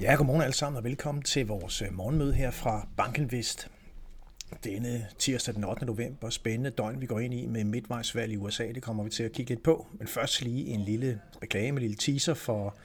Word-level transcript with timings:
Ja, 0.00 0.14
godmorgen 0.14 0.42
alle 0.42 0.54
sammen 0.54 0.76
og 0.78 0.84
velkommen 0.84 1.22
til 1.22 1.46
vores 1.46 1.82
øh, 1.82 1.94
morgenmøde 1.94 2.34
her 2.34 2.50
fra 2.50 2.88
Bankenvest. 2.96 3.70
Denne 4.64 5.06
tirsdag 5.18 5.54
den 5.54 5.64
8. 5.64 5.86
november, 5.86 6.30
spændende 6.30 6.70
døgn 6.70 7.00
vi 7.00 7.06
går 7.06 7.20
ind 7.20 7.34
i 7.34 7.46
med 7.46 7.64
midtvejsvalg 7.64 8.32
i 8.32 8.36
USA, 8.36 8.72
det 8.72 8.82
kommer 8.82 9.04
vi 9.04 9.10
til 9.10 9.22
at 9.22 9.32
kigge 9.32 9.50
lidt 9.50 9.62
på. 9.62 9.86
Men 9.92 10.08
først 10.08 10.42
lige 10.42 10.66
en 10.66 10.80
lille 10.80 11.20
reklame, 11.42 11.68
en 11.68 11.78
lille 11.78 11.96
teaser 11.96 12.34
for 12.34 12.76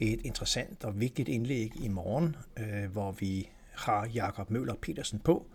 et 0.00 0.20
interessant 0.24 0.84
og 0.84 1.00
vigtigt 1.00 1.28
indlæg 1.28 1.72
i 1.82 1.88
morgen, 1.88 2.36
øh, 2.56 2.92
hvor 2.92 3.12
vi 3.12 3.48
har 3.74 4.08
Jakob 4.14 4.50
Møller 4.50 4.74
Petersen 4.74 5.18
på. 5.18 5.46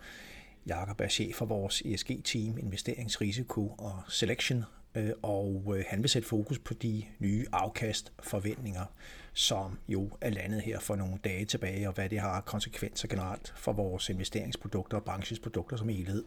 Jakob 0.68 1.02
er 1.02 1.08
chef 1.08 1.36
for 1.36 1.46
vores 1.46 1.82
ESG-team, 1.82 2.58
investeringsrisiko 2.58 3.68
og 3.68 4.02
selection, 4.10 4.64
Øh, 4.96 5.12
og 5.22 5.74
øh, 5.78 5.84
han 5.88 6.02
vil 6.02 6.10
sætte 6.10 6.28
fokus 6.28 6.60
på 6.60 6.74
de 6.74 7.04
nye 7.20 7.46
afkastforventninger 7.52 8.86
som 9.34 9.80
jo 9.88 10.10
er 10.22 10.30
landet 10.30 10.62
her 10.62 10.80
for 10.80 10.96
nogle 10.96 11.18
dage 11.24 11.46
tilbage, 11.46 11.88
og 11.88 11.94
hvad 11.94 12.10
det 12.10 12.20
har 12.20 12.42
konsekvenser 12.42 13.08
generelt 13.08 13.54
for 13.56 13.74
vores 13.74 14.10
investeringsprodukter 14.10 14.98
og 14.98 15.04
branchens 15.04 15.40
produkter 15.40 15.78
som 15.78 15.90
helhed. 15.90 16.24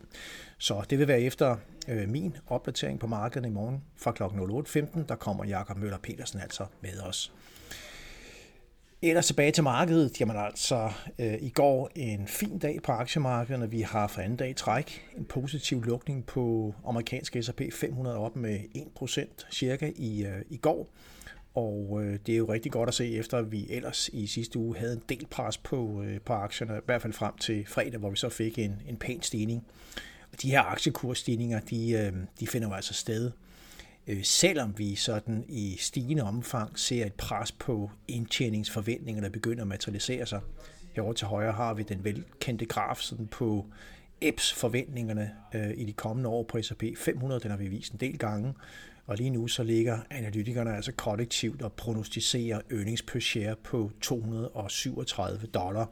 Så 0.59 0.85
det 0.91 0.99
vil 0.99 1.09
være 1.09 1.21
efter 1.21 1.57
øh, 1.89 2.09
min 2.09 2.37
opdatering 2.47 3.01
på 3.01 3.07
markedet 3.07 3.47
i 3.47 3.51
morgen 3.51 3.83
fra 3.97 4.13
kl. 4.13 4.23
08.15, 4.23 5.07
der 5.09 5.17
kommer 5.17 5.45
Jakob 5.45 5.77
Møller 5.77 5.99
Petersen 5.99 6.41
altså 6.41 6.67
med 6.81 7.01
os. 7.01 7.33
Ellers 9.07 9.27
tilbage 9.27 9.53
til 9.53 9.63
markedet. 9.63 10.21
Jamen 10.21 10.37
altså, 10.37 10.93
øh, 11.19 11.35
i 11.41 11.49
går 11.49 11.91
en 11.95 12.29
fin 12.29 12.59
dag 12.59 12.79
på 12.83 12.93
aktiemarkederne. 12.93 13.71
Vi 13.71 13.81
har 13.81 14.07
for 14.07 14.21
anden 14.21 14.37
dag 14.37 14.57
træk 14.57 15.07
en 15.17 15.25
positiv 15.25 15.83
lukning 15.83 16.27
på 16.27 16.75
amerikanske 16.87 17.43
S&P 17.43 17.63
500 17.73 18.17
op 18.17 18.37
med 18.37 18.59
1% 18.75 19.47
cirka 19.51 19.91
i, 19.97 20.25
øh, 20.25 20.43
i 20.51 20.57
går. 20.57 20.89
Og 21.55 22.01
øh, 22.03 22.19
det 22.27 22.33
er 22.33 22.37
jo 22.37 22.53
rigtig 22.53 22.73
godt 22.73 22.89
at 22.89 22.95
se, 22.95 23.17
efter 23.17 23.39
at 23.39 23.53
vi 23.53 23.67
ellers 23.71 24.11
i 24.13 24.27
sidste 24.27 24.59
uge 24.59 24.77
havde 24.77 24.93
en 24.93 25.03
del 25.09 25.27
pres 25.27 25.59
på, 25.59 26.03
øh, 26.03 26.21
på 26.21 26.33
aktierne, 26.33 26.77
i 26.77 26.81
hvert 26.87 27.03
fald 27.03 27.13
frem 27.13 27.37
til 27.37 27.67
fredag, 27.67 28.01
hvor 28.01 28.11
vi 28.11 28.17
så 28.17 28.29
fik 28.29 28.59
en, 28.59 28.83
en 28.89 28.97
pæn 28.97 29.23
stigning. 29.23 29.65
Og 30.33 30.43
de 30.43 30.51
her 30.51 30.63
aktiekursstigninger, 30.63 31.61
de, 31.61 31.91
øh, 31.91 32.13
de 32.41 32.47
finder 32.47 32.69
jo 32.69 32.75
altså 32.75 32.95
sted, 32.95 33.31
øh, 34.07 34.25
selvom 34.25 34.79
vi 34.79 34.95
sådan 34.95 35.45
i 35.49 35.77
stigende 35.81 36.23
omfang 36.23 36.79
ser 36.79 37.07
et 37.07 37.15
pres 37.15 37.53
på 37.53 37.91
indtjeningsforventninger, 38.09 39.23
der 39.23 39.31
begynder 39.31 39.63
at 39.63 39.69
materialisere 39.69 40.27
sig. 40.27 40.41
Herovre 40.93 41.15
til 41.15 41.27
højre 41.27 41.53
har 41.53 41.75
vi 41.75 41.83
den 41.83 42.05
velkendte 42.05 42.67
graf 42.67 42.99
sådan 42.99 43.27
på 43.27 43.67
EPS 44.21 44.53
forventningerne 44.53 45.33
øh, 45.55 45.71
i 45.77 45.85
de 45.85 45.93
kommende 45.93 46.31
år 46.31 46.43
på 46.43 46.63
S&P 46.63 46.85
500, 46.97 47.41
den 47.41 47.51
har 47.51 47.59
vi 47.59 47.69
vist 47.69 47.93
en 47.93 48.01
del 48.01 48.19
gange, 48.19 48.55
og 49.07 49.17
lige 49.17 49.31
nu 49.31 49.49
så 49.49 49.63
ligger 49.63 49.99
analytikerne 50.11 50.77
altså 50.77 50.93
kollektivt 50.93 51.63
og 51.63 51.73
prognostiserer 51.73 52.61
earnings 52.71 53.03
per 53.03 53.21
share 53.21 53.57
på 53.57 53.91
237 54.01 55.47
dollar 55.47 55.91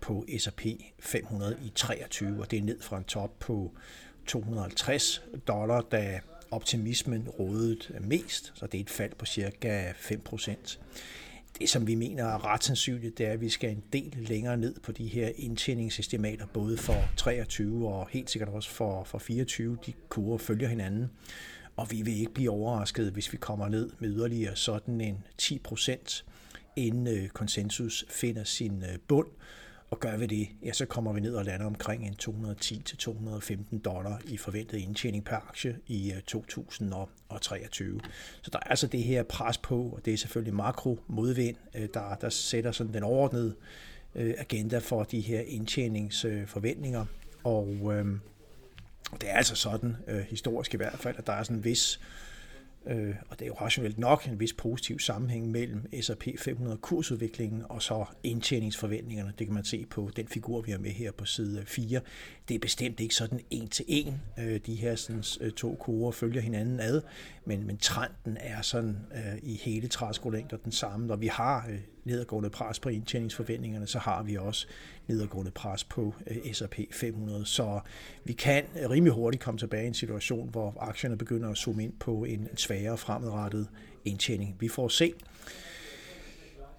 på 0.00 0.26
S&P 0.38 0.66
500 0.98 1.56
i 1.64 1.72
23, 1.74 2.40
og 2.40 2.50
det 2.50 2.58
er 2.58 2.62
ned 2.62 2.80
fra 2.80 2.98
en 2.98 3.04
top 3.04 3.38
på 3.38 3.72
250 4.26 5.22
dollar, 5.46 5.80
da 5.80 6.20
optimismen 6.50 7.28
rådet 7.28 7.90
mest, 8.00 8.52
så 8.54 8.66
det 8.66 8.78
er 8.78 8.82
et 8.82 8.90
fald 8.90 9.14
på 9.18 9.26
cirka 9.26 9.92
5 9.96 10.20
procent. 10.20 10.80
Det, 11.58 11.68
som 11.68 11.86
vi 11.86 11.94
mener 11.94 12.24
er 12.24 12.44
ret 12.44 12.64
sandsynligt, 12.64 13.18
det 13.18 13.26
er, 13.26 13.32
at 13.32 13.40
vi 13.40 13.48
skal 13.48 13.70
en 13.70 13.82
del 13.92 14.14
længere 14.16 14.56
ned 14.56 14.74
på 14.82 14.92
de 14.92 15.06
her 15.06 15.30
indtjeningsestimater, 15.36 16.46
både 16.46 16.76
for 16.76 16.94
23 17.16 17.88
og 17.88 18.08
helt 18.08 18.30
sikkert 18.30 18.48
også 18.48 18.70
for, 18.70 19.04
for 19.04 19.18
24. 19.18 19.78
De 19.86 19.92
kurver 20.08 20.38
følger 20.38 20.68
hinanden. 20.68 21.10
Og 21.76 21.90
vi 21.90 22.02
vil 22.02 22.18
ikke 22.18 22.34
blive 22.34 22.50
overrasket, 22.50 23.10
hvis 23.10 23.32
vi 23.32 23.36
kommer 23.36 23.68
ned 23.68 23.90
med 23.98 24.08
yderligere 24.08 24.56
sådan 24.56 25.00
en 25.00 25.24
10 25.38 25.58
procent, 25.58 26.24
inden 26.76 27.06
øh, 27.06 27.28
konsensus 27.28 28.04
finder 28.08 28.44
sin 28.44 28.82
øh, 28.82 28.98
bund. 29.08 29.28
Og 29.90 30.00
gør 30.00 30.16
vi 30.16 30.26
det, 30.26 30.48
ja, 30.64 30.72
så 30.72 30.86
kommer 30.86 31.12
vi 31.12 31.20
ned 31.20 31.34
og 31.34 31.44
lander 31.44 31.66
omkring 31.66 32.06
en 32.06 32.16
210-215 32.22 33.78
dollar 33.84 34.20
i 34.24 34.36
forventet 34.36 34.78
indtjening 34.78 35.24
per 35.24 35.36
aktie 35.36 35.78
i 35.86 36.12
øh, 36.12 36.22
2023. 36.22 38.00
Så 38.42 38.50
der 38.52 38.58
er 38.58 38.70
altså 38.70 38.86
det 38.86 39.02
her 39.02 39.22
pres 39.22 39.58
på, 39.58 39.82
og 39.82 40.04
det 40.04 40.12
er 40.12 40.16
selvfølgelig 40.16 40.54
makro 40.54 40.98
modvind, 41.06 41.56
øh, 41.74 41.88
der, 41.94 42.14
der 42.14 42.28
sætter 42.28 42.72
sådan 42.72 42.94
den 42.94 43.02
overordnede 43.02 43.54
øh, 44.14 44.34
agenda 44.38 44.78
for 44.78 45.04
de 45.04 45.20
her 45.20 45.40
indtjeningsforventninger. 45.40 47.04
Og 47.44 47.68
øh, 47.94 48.06
det 49.20 49.30
er 49.30 49.34
altså 49.34 49.54
sådan, 49.54 49.96
øh, 50.06 50.20
historisk 50.20 50.74
i 50.74 50.76
hvert 50.76 50.98
fald, 50.98 51.14
at 51.18 51.26
der 51.26 51.32
er 51.32 51.42
sådan 51.42 51.56
en 51.56 51.64
vis, 51.64 52.00
øh, 52.00 52.06
Øh, 52.88 53.14
og 53.28 53.38
det 53.38 53.44
er 53.44 53.46
jo 53.46 53.54
rationelt 53.54 53.98
nok, 53.98 54.26
en 54.26 54.40
vis 54.40 54.52
positiv 54.52 54.98
sammenhæng 54.98 55.50
mellem 55.50 56.02
S&P 56.02 56.28
500 56.38 56.76
kursudviklingen 56.76 57.62
og 57.68 57.82
så 57.82 58.04
indtjeningsforventningerne. 58.22 59.32
Det 59.38 59.46
kan 59.46 59.54
man 59.54 59.64
se 59.64 59.86
på 59.90 60.10
den 60.16 60.28
figur, 60.28 60.60
vi 60.60 60.70
har 60.70 60.78
med 60.78 60.90
her 60.90 61.12
på 61.12 61.24
side 61.24 61.62
4. 61.66 62.00
Det 62.48 62.54
er 62.54 62.58
bestemt 62.58 63.00
ikke 63.00 63.14
sådan 63.14 63.40
en 63.50 63.68
til 63.68 63.84
en. 63.88 64.20
Øh, 64.38 64.60
de 64.66 64.74
her 64.74 64.94
sådan, 64.94 65.24
øh, 65.40 65.52
to 65.52 65.74
kurver 65.74 66.12
følger 66.12 66.40
hinanden 66.40 66.80
ad, 66.80 67.02
men, 67.44 67.66
men 67.66 67.76
trenden 67.76 68.36
er 68.40 68.62
sådan 68.62 68.96
øh, 69.14 69.38
i 69.42 69.54
hele 69.54 69.88
træskolængder 69.88 70.56
den 70.56 70.72
samme. 70.72 71.06
Når 71.06 71.16
vi 71.16 71.26
har 71.26 71.66
øh, 71.70 71.78
nedadgående 72.08 72.50
pres 72.50 72.80
på 72.80 72.88
indtjeningsforventningerne, 72.88 73.86
så 73.86 73.98
har 73.98 74.22
vi 74.22 74.36
også 74.36 74.66
nedadgående 75.06 75.50
pres 75.50 75.84
på 75.84 76.14
øh, 76.26 76.52
S&P 76.52 76.78
500. 76.90 77.46
Så 77.46 77.80
vi 78.24 78.32
kan 78.32 78.64
rimelig 78.90 79.12
hurtigt 79.12 79.42
komme 79.42 79.58
tilbage 79.58 79.84
i 79.84 79.86
en 79.86 79.94
situation, 79.94 80.48
hvor 80.48 80.76
aktierne 80.80 81.18
begynder 81.18 81.50
at 81.50 81.56
zoome 81.56 81.84
ind 81.84 81.92
på 82.00 82.24
en 82.24 82.48
svagere 82.56 82.98
fremadrettet 82.98 83.68
indtjening. 84.04 84.56
Vi 84.60 84.68
får 84.68 84.88
se. 84.88 85.12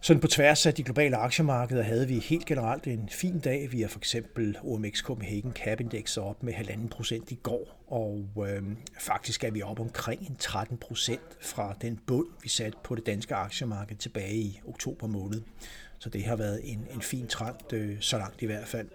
Sådan 0.02 0.22
på 0.22 0.28
tværs 0.28 0.66
af 0.66 0.74
de 0.74 0.84
globale 0.84 1.18
aktiemarkeder 1.18 1.84
havde 1.84 2.08
vi 2.08 2.20
helt 2.20 2.46
generelt 2.46 2.88
en 2.88 3.10
fin 3.12 3.40
dag. 3.40 3.72
Vi 3.72 3.82
har 3.82 3.88
for 3.88 4.00
eksempel 4.00 4.58
OMX 4.64 5.02
Copenhagen 5.02 5.54
Cap 5.54 5.80
Index 5.80 6.18
op 6.18 6.44
med 6.44 6.54
1,5 6.54 6.88
procent 6.88 7.32
i 7.32 7.36
går, 7.36 7.84
og 7.88 8.48
øh, 8.50 8.64
faktisk 9.00 9.44
er 9.44 9.52
vi 9.52 9.62
op 9.62 9.80
omkring 9.80 10.22
en 10.22 10.36
13 10.36 10.78
procent 10.78 11.38
fra 11.42 11.76
den 11.82 12.00
bund, 12.08 12.28
vi 12.44 12.50
satte 12.50 12.78
på 12.84 12.96
det 12.96 13.06
danske 13.06 13.36
aktiemarked 13.36 13.96
tilbage 13.96 14.36
i 14.36 14.62
oktober 14.68 15.08
måned. 15.08 15.42
Så 16.00 16.10
det 16.10 16.24
har 16.24 16.36
været 16.36 16.62
en, 16.64 16.88
en 16.94 17.02
fin 17.02 17.28
trend, 17.28 17.74
øh, 17.74 17.98
så 18.00 18.18
langt 18.18 18.42
i 18.42 18.46
hvert 18.46 18.68
fald. 18.68 18.88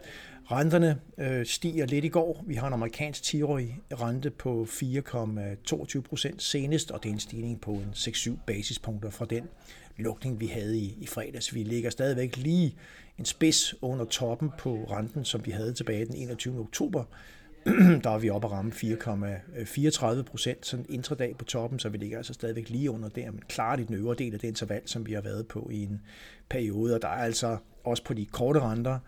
Renterne 0.51 1.01
øh, 1.19 1.47
stiger 1.47 1.87
lidt 1.87 2.05
i 2.05 2.09
går. 2.09 2.45
Vi 2.47 2.55
har 2.55 2.67
en 2.67 2.73
amerikansk 2.73 3.23
10-årig 3.23 3.81
rente 3.93 4.31
på 4.31 4.67
4,22 4.71 6.01
procent 6.01 6.43
senest, 6.43 6.91
og 6.91 7.03
det 7.03 7.09
er 7.09 7.13
en 7.13 7.21
stigning 7.21 7.61
på 7.61 7.71
en 7.71 7.91
6-7 7.95 8.33
basispunkter 8.47 9.11
fra 9.11 9.25
den 9.25 9.49
lukning, 9.97 10.41
vi 10.41 10.47
havde 10.47 10.79
i, 10.79 10.97
i 11.01 11.07
fredags. 11.07 11.55
Vi 11.55 11.63
ligger 11.63 11.91
stadigvæk 11.91 12.37
lige 12.37 12.77
en 13.19 13.25
spids 13.25 13.75
under 13.83 14.05
toppen 14.05 14.51
på 14.59 14.85
renten, 14.91 15.25
som 15.25 15.47
vi 15.47 15.51
havde 15.51 15.73
tilbage 15.73 16.07
den 16.07 16.15
21. 16.15 16.61
oktober. 16.61 17.05
der 18.05 18.11
er 18.11 18.19
vi 18.19 18.31
oppe 18.31 18.47
at 18.47 18.53
ramme 18.53 18.73
4,34 18.73 20.23
procent 20.23 20.67
sådan 20.67 20.87
intradag 20.89 21.37
på 21.39 21.45
toppen, 21.45 21.79
så 21.79 21.89
vi 21.89 21.99
ligger 21.99 22.17
altså 22.17 22.33
stadigvæk 22.35 22.69
lige 22.69 22.91
under 22.91 23.09
der, 23.09 23.31
men 23.31 23.43
klart 23.49 23.81
i 23.81 23.85
den 23.85 23.95
øvre 23.95 24.15
del 24.15 24.35
af 24.35 24.41
det 24.41 24.49
interval, 24.49 24.83
som 24.85 25.07
vi 25.07 25.13
har 25.13 25.21
været 25.21 25.47
på 25.47 25.71
i 25.73 25.83
en 25.83 26.01
periode. 26.49 26.95
Og 26.95 27.03
der 27.03 27.09
er 27.09 27.23
altså 27.23 27.57
også 27.85 28.05
på 28.05 28.15
de 28.15 28.27
korte 28.27 28.61
renter 28.61 28.99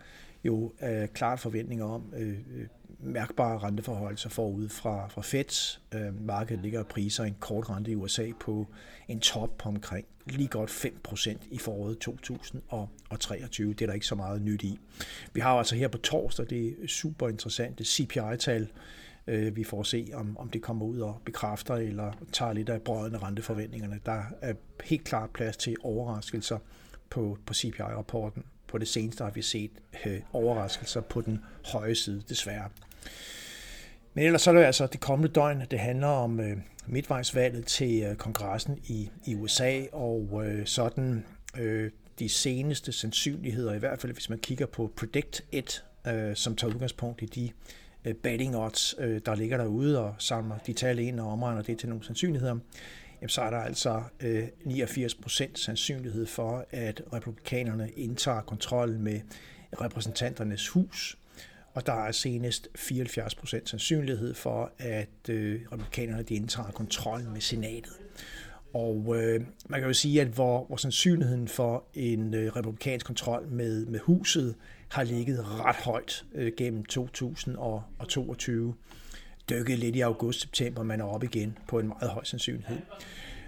jo 0.47 0.73
øh, 0.83 1.07
klart 1.07 1.39
forventninger 1.39 1.85
om 1.85 2.13
øh, 2.17 2.29
øh, 2.29 2.67
mærkbare 2.99 3.57
renteforhold 3.57 4.17
så 4.17 4.29
forud 4.29 4.69
fra, 4.69 5.07
fra 5.07 5.21
Fed. 5.21 5.79
Øh, 5.93 6.25
markedet 6.25 6.63
ligger 6.63 6.79
og 6.79 6.87
priser 6.87 7.23
en 7.23 7.35
kort 7.39 7.69
rente 7.69 7.91
i 7.91 7.95
USA 7.95 8.31
på 8.39 8.67
en 9.07 9.19
top 9.19 9.57
på 9.57 9.69
omkring 9.69 10.05
lige 10.25 10.47
godt 10.47 10.69
5% 10.69 11.37
i 11.51 11.57
foråret 11.57 11.97
2023. 11.97 13.73
Det 13.73 13.81
er 13.81 13.85
der 13.85 13.93
ikke 13.93 14.05
så 14.05 14.15
meget 14.15 14.41
nyt 14.41 14.63
i. 14.63 14.79
Vi 15.33 15.39
har 15.39 15.51
altså 15.51 15.75
her 15.75 15.87
på 15.87 15.97
torsdag 15.97 16.45
det 16.49 16.75
super 16.87 17.29
interessante 17.29 17.85
CPI-tal. 17.85 18.67
Øh, 19.27 19.55
vi 19.55 19.63
får 19.63 19.83
se, 19.83 20.09
om, 20.13 20.37
om 20.37 20.49
det 20.49 20.61
kommer 20.61 20.85
ud 20.85 20.99
og 20.99 21.21
bekræfter 21.25 21.75
eller 21.75 22.11
tager 22.31 22.53
lidt 22.53 22.69
af 22.69 22.81
brødene 22.81 23.17
renteforventningerne. 23.17 23.99
Der 24.05 24.23
er 24.41 24.53
helt 24.83 25.03
klart 25.03 25.29
plads 25.29 25.57
til 25.57 25.75
overraskelser 25.83 26.57
på, 27.09 27.37
på 27.45 27.53
CPI-rapporten. 27.53 28.43
På 28.77 28.79
det 28.79 28.87
seneste 28.87 29.23
har 29.23 29.31
vi 29.31 29.41
set 29.41 29.71
øh, 30.05 30.19
overraskelser 30.33 31.01
på 31.01 31.21
den 31.21 31.39
høje 31.65 31.95
side, 31.95 32.23
desværre. 32.29 32.69
Men 34.13 34.25
ellers 34.25 34.41
så 34.41 34.51
er 34.51 34.55
det 34.55 34.63
altså 34.63 34.87
det 34.87 34.99
kommende 34.99 35.33
døgn, 35.33 35.61
det 35.71 35.79
handler 35.79 36.07
om 36.07 36.39
øh, 36.39 36.57
midtvejsvalget 36.87 37.65
til 37.65 38.03
øh, 38.03 38.15
kongressen 38.15 38.79
i, 38.87 39.09
i 39.25 39.35
USA, 39.35 39.81
og 39.91 40.43
øh, 40.45 40.65
sådan 40.65 41.25
øh, 41.57 41.91
de 42.19 42.29
seneste 42.29 42.91
sandsynligheder, 42.91 43.73
i 43.73 43.79
hvert 43.79 44.01
fald 44.01 44.13
hvis 44.13 44.29
man 44.29 44.39
kigger 44.39 44.65
på 44.65 44.91
Predict 44.95 45.41
It, 45.51 45.83
øh, 46.07 46.35
som 46.35 46.55
tager 46.55 46.73
udgangspunkt 46.73 47.21
i 47.21 47.25
de 47.25 47.51
øh, 48.05 48.13
betting 48.13 48.57
odds, 48.57 48.95
øh, 48.99 49.21
der 49.25 49.35
ligger 49.35 49.57
derude, 49.57 49.99
og 49.99 50.15
samler 50.17 50.57
de 50.57 50.73
tal 50.73 50.99
ind 50.99 51.19
og 51.19 51.31
omregner 51.31 51.61
det 51.61 51.79
til 51.79 51.89
nogle 51.89 52.05
sandsynligheder, 52.05 52.55
jamen, 53.21 53.29
så 53.29 53.41
er 53.41 53.49
der 53.49 53.57
altså 53.57 54.03
øh, 54.19 54.47
89% 54.65 55.55
sandsynlighed 55.55 56.25
for, 56.25 56.65
at 56.71 57.01
republikanerne 57.13 57.89
indtager 57.89 58.41
kontrol 58.41 58.99
med 58.99 59.21
repræsentanternes 59.81 60.67
hus, 60.67 61.17
og 61.73 61.85
der 61.85 61.93
er 61.93 62.11
senest 62.11 62.67
74% 62.77 63.65
sandsynlighed 63.65 64.33
for, 64.33 64.71
at 64.77 65.29
øh, 65.29 65.61
republikanerne 65.71 66.23
de 66.23 66.35
indtager 66.35 66.71
kontrol 66.71 67.23
med 67.33 67.41
senatet. 67.41 67.93
Og 68.73 69.15
øh, 69.17 69.41
man 69.69 69.79
kan 69.79 69.87
jo 69.89 69.93
sige, 69.93 70.21
at 70.21 70.27
hvor, 70.27 70.65
hvor 70.65 70.77
sandsynligheden 70.77 71.47
for 71.47 71.83
en 71.93 72.33
øh, 72.33 72.55
republikansk 72.55 73.05
kontrol 73.05 73.47
med, 73.47 73.85
med 73.85 73.99
huset 73.99 74.55
har 74.89 75.03
ligget 75.03 75.45
ret 75.65 75.75
højt 75.75 76.25
øh, 76.35 76.51
gennem 76.57 76.85
2022, 76.85 78.73
dykket 79.49 79.79
lidt 79.79 79.95
i 79.95 80.01
august-september, 80.01 80.83
man 80.83 81.01
er 81.01 81.05
op 81.05 81.23
igen 81.23 81.57
på 81.67 81.79
en 81.79 81.87
meget 81.87 82.09
høj 82.09 82.23
sandsynlighed. 82.23 82.77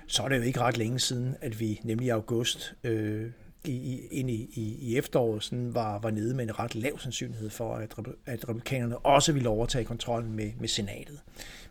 Så 0.08 0.24
er 0.24 0.30
det 0.30 0.38
jo 0.38 0.42
ikke 0.42 0.60
ret 0.60 0.78
længe 0.78 1.00
siden, 1.00 1.36
at 1.42 1.60
vi 1.60 1.80
nemlig 1.84 2.06
i 2.06 2.10
august 2.10 2.74
øh, 2.84 3.32
i, 3.66 4.08
ind 4.12 4.30
i, 4.30 4.50
i, 4.54 4.78
i 4.82 4.98
efteråret 4.98 5.44
sådan 5.44 5.74
var, 5.74 6.00
var 6.00 6.12
nede 6.12 6.34
med 6.34 6.44
en 6.44 6.60
ret 6.60 6.76
lav 6.76 7.00
sandsynlighed 7.00 7.50
for, 7.50 7.76
at, 7.76 7.96
at 8.26 8.50
republikanerne 8.50 8.98
også 8.98 9.32
ville 9.32 9.50
overtage 9.50 9.86
kontrollen 9.86 10.34
med, 10.34 10.52
med 10.60 10.68
senatet. 10.68 11.20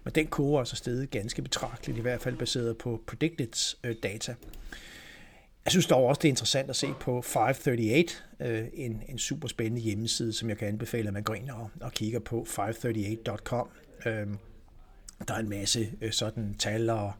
Men 0.04 0.14
den 0.14 0.26
kurve 0.26 0.54
er 0.54 0.58
altså 0.58 0.76
steget 0.76 1.10
ganske 1.10 1.42
betragteligt, 1.42 1.98
i 1.98 2.02
hvert 2.02 2.20
fald 2.20 2.36
baseret 2.36 2.78
på 2.78 3.02
predicted 3.06 3.76
øh, 3.84 3.96
data. 4.02 4.34
Jeg 5.64 5.70
synes 5.70 5.86
dog 5.86 6.06
også, 6.06 6.18
det 6.18 6.28
er 6.28 6.32
interessant 6.32 6.70
at 6.70 6.76
se 6.76 6.86
på 7.00 7.22
538, 7.22 8.04
øh, 8.40 8.66
en, 8.72 9.02
en 9.08 9.18
super 9.18 9.48
spændende 9.48 9.80
hjemmeside, 9.80 10.32
som 10.32 10.48
jeg 10.48 10.58
kan 10.58 10.68
anbefale, 10.68 11.08
at 11.08 11.14
man 11.14 11.22
går 11.22 11.34
ind 11.34 11.50
og, 11.50 11.70
og 11.80 11.92
kigger 11.92 12.18
på 12.18 12.46
538.com. 12.48 13.68
Øhm, 14.06 14.38
der 15.28 15.34
er 15.34 15.38
en 15.38 15.48
masse 15.48 15.90
øh, 16.00 16.12
sådan 16.12 16.54
tal 16.58 16.90
og 16.90 17.12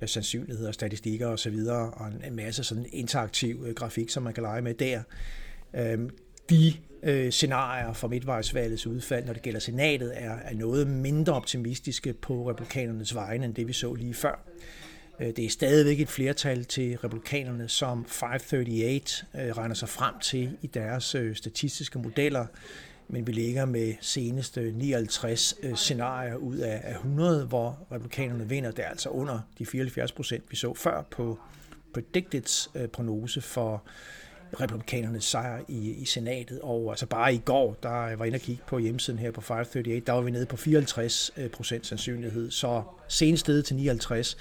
øh, 0.00 0.08
sandsynligheder, 0.08 0.72
statistikker 0.72 1.26
osv., 1.26 1.54
og, 1.68 1.94
og 1.94 2.12
en 2.26 2.36
masse 2.36 2.64
sådan 2.64 2.86
interaktiv 2.92 3.64
øh, 3.66 3.74
grafik, 3.74 4.10
som 4.10 4.22
man 4.22 4.34
kan 4.34 4.42
lege 4.42 4.62
med 4.62 4.74
der. 4.74 5.02
Øhm, 5.74 6.10
de 6.50 6.74
øh, 7.02 7.32
scenarier 7.32 7.92
for 7.92 8.08
midtvejsvalgets 8.08 8.86
udfald, 8.86 9.24
når 9.24 9.32
det 9.32 9.42
gælder 9.42 9.60
senatet, 9.60 10.12
er, 10.14 10.32
er 10.32 10.54
noget 10.54 10.86
mindre 10.86 11.32
optimistiske 11.32 12.12
på 12.12 12.50
republikanernes 12.50 13.14
vegne, 13.14 13.44
end 13.44 13.54
det 13.54 13.68
vi 13.68 13.72
så 13.72 13.94
lige 13.94 14.14
før. 14.14 14.44
Øh, 15.20 15.26
det 15.26 15.44
er 15.44 15.48
stadigvæk 15.48 16.00
et 16.00 16.08
flertal 16.08 16.64
til 16.64 16.96
republikanerne, 16.96 17.68
som 17.68 18.04
538 18.08 19.46
øh, 19.46 19.56
regner 19.56 19.74
sig 19.74 19.88
frem 19.88 20.14
til 20.22 20.56
i 20.62 20.66
deres 20.66 21.14
øh, 21.14 21.36
statistiske 21.36 21.98
modeller, 21.98 22.46
men 23.08 23.26
vi 23.26 23.32
ligger 23.32 23.64
med 23.64 23.94
seneste 24.00 24.72
59 24.72 25.54
øh, 25.62 25.76
scenarier 25.76 26.36
ud 26.36 26.56
af 26.56 26.90
100, 26.90 27.46
hvor 27.46 27.78
republikanerne 27.92 28.48
vinder. 28.48 28.70
Det 28.70 28.84
er 28.84 28.88
altså 28.88 29.08
under 29.08 29.40
de 29.58 29.66
74 29.66 30.12
procent, 30.12 30.44
vi 30.50 30.56
så 30.56 30.74
før 30.74 31.02
på 31.10 31.38
Predicteds 31.94 32.70
øh, 32.74 32.88
prognose 32.88 33.40
for 33.40 33.82
republikanernes 34.60 35.24
sejr 35.24 35.60
i, 35.68 35.90
i 35.90 36.04
senatet. 36.04 36.60
Og 36.62 36.90
altså 36.90 37.06
bare 37.06 37.34
i 37.34 37.38
går, 37.44 37.76
der 37.82 38.06
jeg 38.06 38.18
var 38.18 38.24
inde 38.24 38.36
og 38.36 38.40
kigge 38.40 38.62
på 38.66 38.78
hjemmesiden 38.78 39.18
her 39.18 39.30
på 39.30 39.40
538, 39.40 40.00
der 40.00 40.12
var 40.12 40.20
vi 40.20 40.30
nede 40.30 40.46
på 40.46 40.56
54 40.56 41.30
øh, 41.36 41.50
procent 41.50 41.86
sandsynlighed, 41.86 42.50
så 42.50 42.82
senest 43.08 43.40
sted 43.40 43.62
til 43.62 43.76
59. 43.76 44.36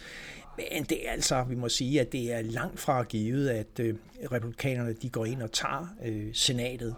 Men 0.58 0.84
det 0.84 1.08
er 1.08 1.12
altså, 1.12 1.44
vi 1.44 1.56
må 1.56 1.70
sige, 1.70 2.02
at 2.02 2.12
det 2.12 2.34
er 2.34 2.42
langt 2.42 2.80
fra 2.80 3.04
givet, 3.04 3.50
at 3.50 3.80
øh, 3.80 3.96
republikanerne 4.32 4.94
de 4.94 5.10
går 5.10 5.26
ind 5.26 5.42
og 5.42 5.52
tager 5.52 5.96
øh, 6.06 6.28
senatet. 6.34 6.96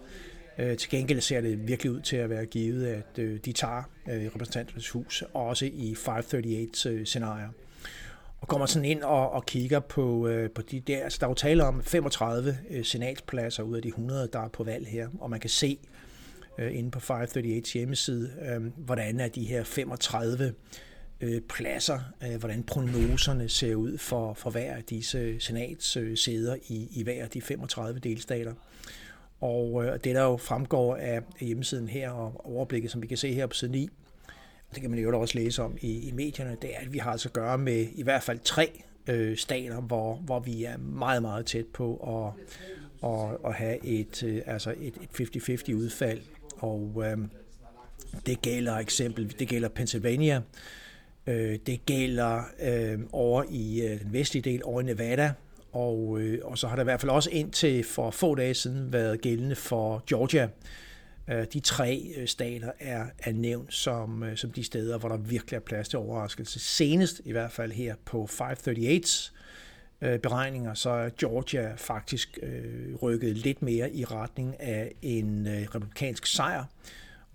Øh, 0.58 0.78
til 0.78 0.90
gengæld 0.90 1.22
ser 1.22 1.42
det 1.42 1.68
virkelig 1.68 1.92
ud 1.92 2.02
til 2.02 2.16
at 2.16 2.30
være 2.30 2.46
givet, 2.46 2.88
at 2.88 3.20
øh, 3.20 3.40
de 3.46 3.52
tager 3.52 3.84
øh, 4.10 4.26
repræsentanternes 4.36 4.90
hus, 4.90 5.24
også 5.34 5.66
i 5.66 5.96
538's 5.98 6.90
øh. 7.20 7.50
Og 8.42 8.48
kommer 8.48 8.66
sådan 8.66 8.86
ind 8.86 9.02
og, 9.02 9.32
og 9.32 9.46
kigger 9.46 9.80
på, 9.80 10.28
øh, 10.28 10.50
på 10.50 10.62
de 10.62 10.80
der, 10.80 11.04
altså 11.04 11.18
der 11.22 11.26
er 11.26 11.30
jo 11.30 11.36
tale 11.36 11.64
om 11.64 11.84
35 11.84 12.58
øh, 12.70 12.86
senatspladser 12.86 13.64
ud 13.64 13.76
af 13.76 13.82
de 13.82 13.88
100, 13.88 14.30
der 14.34 14.40
er 14.40 14.48
på 14.48 14.64
valg 14.64 14.88
her, 14.88 15.10
og 15.20 15.30
man 15.30 15.40
kan 15.40 15.50
se 15.50 15.78
øh, 16.58 16.78
inde 16.78 16.92
på 16.92 17.00
538's 17.00 17.74
hjemmeside, 17.74 18.32
øh, 18.42 18.86
hvordan 18.86 19.20
er 19.20 19.28
de 19.28 19.44
her 19.44 19.64
35 19.64 20.54
øh, 21.22 21.42
pladser, 21.42 22.00
øh, 22.24 22.36
hvordan 22.40 22.64
prognoserne 22.64 23.50
ser 23.50 23.76
ud 23.76 23.98
for, 23.98 24.34
for 24.34 24.50
hver 24.50 24.76
af 24.76 24.84
disse 24.84 25.18
øh, 25.18 25.42
senatssæder 25.42 26.54
øh, 26.54 26.60
i, 26.68 26.88
i 26.92 27.04
hver 27.04 27.24
af 27.24 27.30
de 27.30 27.42
35 27.42 28.00
delstater. 28.00 28.54
Og 29.44 29.86
øh, 29.86 29.94
det, 29.94 30.16
der 30.16 30.24
jo 30.24 30.38
fremgår 30.38 30.96
af 30.96 31.22
hjemmesiden 31.40 31.88
her, 31.88 32.10
og 32.10 32.46
overblikket, 32.46 32.92
som 32.92 33.02
vi 33.02 33.08
kan 33.08 33.18
se 33.18 33.34
her 33.34 33.48
på 33.48 33.54
side 33.54 33.72
9, 33.72 33.90
det 34.74 34.82
kan 34.82 34.90
man 34.90 35.00
jo 35.00 35.20
også 35.20 35.38
læse 35.38 35.64
om 35.64 35.78
i, 35.82 36.08
i 36.08 36.12
medierne, 36.12 36.58
det 36.62 36.76
er, 36.76 36.80
at 36.80 36.94
vi 36.94 36.98
har 36.98 37.12
altså 37.12 37.30
at 37.30 37.34
gøre 37.34 37.58
med 37.58 37.88
i 37.96 38.04
hvert 38.04 38.24
fald 38.24 38.40
tre 38.44 38.84
øh, 39.08 39.38
stater, 39.38 39.82
hvor, 39.82 40.16
hvor 40.16 40.40
vi 40.40 40.64
er 40.64 40.78
meget, 40.78 41.22
meget 41.22 41.46
tæt 41.46 41.66
på 41.74 41.96
at, 41.96 43.10
at, 43.10 43.38
at 43.46 43.54
have 43.54 43.86
et, 43.86 44.24
øh, 44.24 44.42
altså 44.46 44.74
et, 44.80 44.94
et 45.20 45.70
50-50 45.70 45.76
udfald. 45.76 46.22
Og 46.58 47.04
øh, 47.06 47.18
det 48.26 48.42
gælder 48.42 48.78
eksempel, 48.78 49.36
det 49.40 49.48
gælder 49.48 49.70
Pennsylvania, 49.70 50.42
Øh, 51.28 51.60
det 51.66 51.86
gælder 51.86 52.44
øh, 52.62 53.00
over 53.12 53.44
i 53.50 53.82
øh, 53.82 54.00
den 54.00 54.14
vestlige 54.14 54.52
del, 54.52 54.62
over 54.64 54.82
i 54.82 54.84
Nevada, 54.84 55.34
og, 55.74 56.22
øh, 56.22 56.40
og 56.44 56.58
så 56.58 56.68
har 56.68 56.76
der 56.76 56.84
i 56.84 56.90
hvert 56.90 57.02
fald 57.02 57.12
også 57.12 57.30
indtil 57.30 57.84
for 57.84 58.12
få 58.12 58.36
dage 58.36 58.54
siden 58.54 58.94
været 58.94 59.22
gældende 59.22 59.56
for 59.56 60.04
Georgia. 60.08 60.50
Øh, 61.28 61.46
de 61.54 61.60
tre 61.60 62.14
øh, 62.18 62.28
stater 62.28 62.72
er, 62.80 63.06
er 63.20 63.32
nævnt 63.32 63.74
som, 63.74 64.24
øh, 64.24 64.38
som 64.38 64.52
de 64.52 64.64
steder, 64.64 64.98
hvor 64.98 65.10
der 65.10 65.18
virkelig 65.18 65.56
er 65.56 65.62
plads 65.62 65.90
til 65.90 66.00
overraskelse. 66.00 66.60
Senest 66.60 67.22
i 67.26 67.32
hvert 67.32 67.52
fald 67.52 67.72
her 67.72 67.96
på 68.06 68.30
538's 68.32 69.32
øh, 70.02 70.20
beregninger, 70.20 70.74
så 70.74 70.90
er 70.90 71.10
Georgia 71.20 71.74
faktisk 71.78 72.40
øh, 72.44 72.96
rykket 72.96 73.38
lidt 73.38 73.62
mere 73.62 73.94
i 73.94 74.06
retning 74.06 74.62
af 74.62 74.92
en 75.02 75.48
øh, 75.48 75.62
republikansk 75.76 76.26
sejr. 76.26 76.64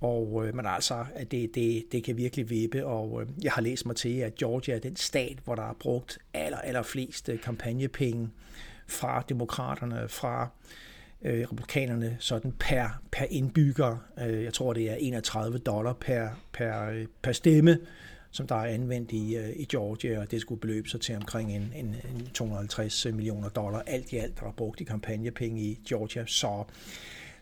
Og, 0.01 0.47
øh, 0.47 0.55
men 0.55 0.67
altså, 0.67 1.05
at 1.15 1.31
det, 1.31 1.55
det, 1.55 1.85
det 1.93 2.05
kan 2.05 2.17
virkelig 2.17 2.51
vippe, 2.51 2.87
og 2.87 3.23
øh, 3.23 3.29
jeg 3.43 3.53
har 3.53 3.63
læst 3.63 3.87
mig 3.87 3.97
til, 3.97 4.19
at 4.19 4.35
Georgia 4.35 4.75
er 4.75 4.79
den 4.79 4.97
stat, 4.97 5.39
hvor 5.45 5.55
der 5.55 5.63
er 5.63 5.77
brugt 5.81 6.19
aller, 6.35 6.59
aller 6.59 6.83
flest 6.83 7.29
øh, 7.29 7.41
kampagnepenge 7.41 8.31
fra 8.87 9.25
demokraterne, 9.29 10.09
fra 10.09 10.49
øh, 11.23 11.41
republikanerne, 11.41 12.17
sådan 12.21 12.53
per, 12.59 13.01
per 13.13 13.25
indbygger. 13.31 13.97
Øh, 14.27 14.45
jeg 14.45 14.55
tror, 14.55 14.73
det 14.73 14.91
er 14.91 14.95
31 14.95 15.59
dollar 15.59 15.93
per, 15.93 16.29
per, 16.53 16.89
øh, 16.91 17.07
per 17.23 17.33
stemme, 17.33 17.79
som 18.31 18.47
der 18.47 18.55
er 18.55 18.67
anvendt 18.67 19.13
i, 19.13 19.37
øh, 19.37 19.51
i 19.57 19.65
Georgia, 19.65 20.21
og 20.21 20.31
det 20.31 20.41
skulle 20.41 20.61
beløbe 20.61 20.89
sig 20.89 21.01
til 21.01 21.17
omkring 21.17 21.57
en, 21.57 21.73
en, 21.77 21.87
en 21.87 22.29
250 22.35 23.07
millioner 23.07 23.49
dollar. 23.49 23.83
Alt 23.87 24.13
i 24.13 24.17
alt, 24.17 24.41
der 24.41 24.47
er 24.47 24.53
brugt 24.53 24.81
i 24.81 24.85
kampagnepenge 24.85 25.63
i 25.63 25.81
Georgia. 25.89 26.25
Så 26.27 26.65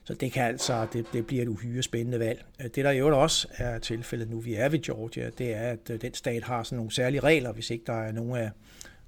så 0.06 0.14
det 0.14 0.32
kan 0.32 0.44
altså, 0.44 0.86
det, 0.92 1.06
det 1.12 1.26
bliver 1.26 1.42
et 1.42 1.48
uhyre 1.48 1.82
spændende 1.82 2.18
valg. 2.18 2.44
Øh, 2.60 2.64
det 2.64 2.84
der 2.84 2.90
i 2.90 2.98
øvrigt 2.98 3.16
også 3.16 3.48
er 3.56 3.78
tilfældet 3.78 4.30
nu, 4.30 4.40
vi 4.40 4.54
er 4.54 4.68
ved 4.68 4.82
Georgia, 4.82 5.30
det 5.38 5.54
er, 5.54 5.70
at 5.70 5.90
øh, 5.90 6.00
den 6.00 6.14
stat 6.14 6.42
har 6.42 6.62
sådan 6.62 6.76
nogle 6.76 6.92
særlige 6.92 7.20
regler, 7.20 7.52
hvis 7.52 7.70
ikke 7.70 7.84
der 7.86 8.02
er 8.02 8.12
nogen 8.12 8.36
af 8.36 8.50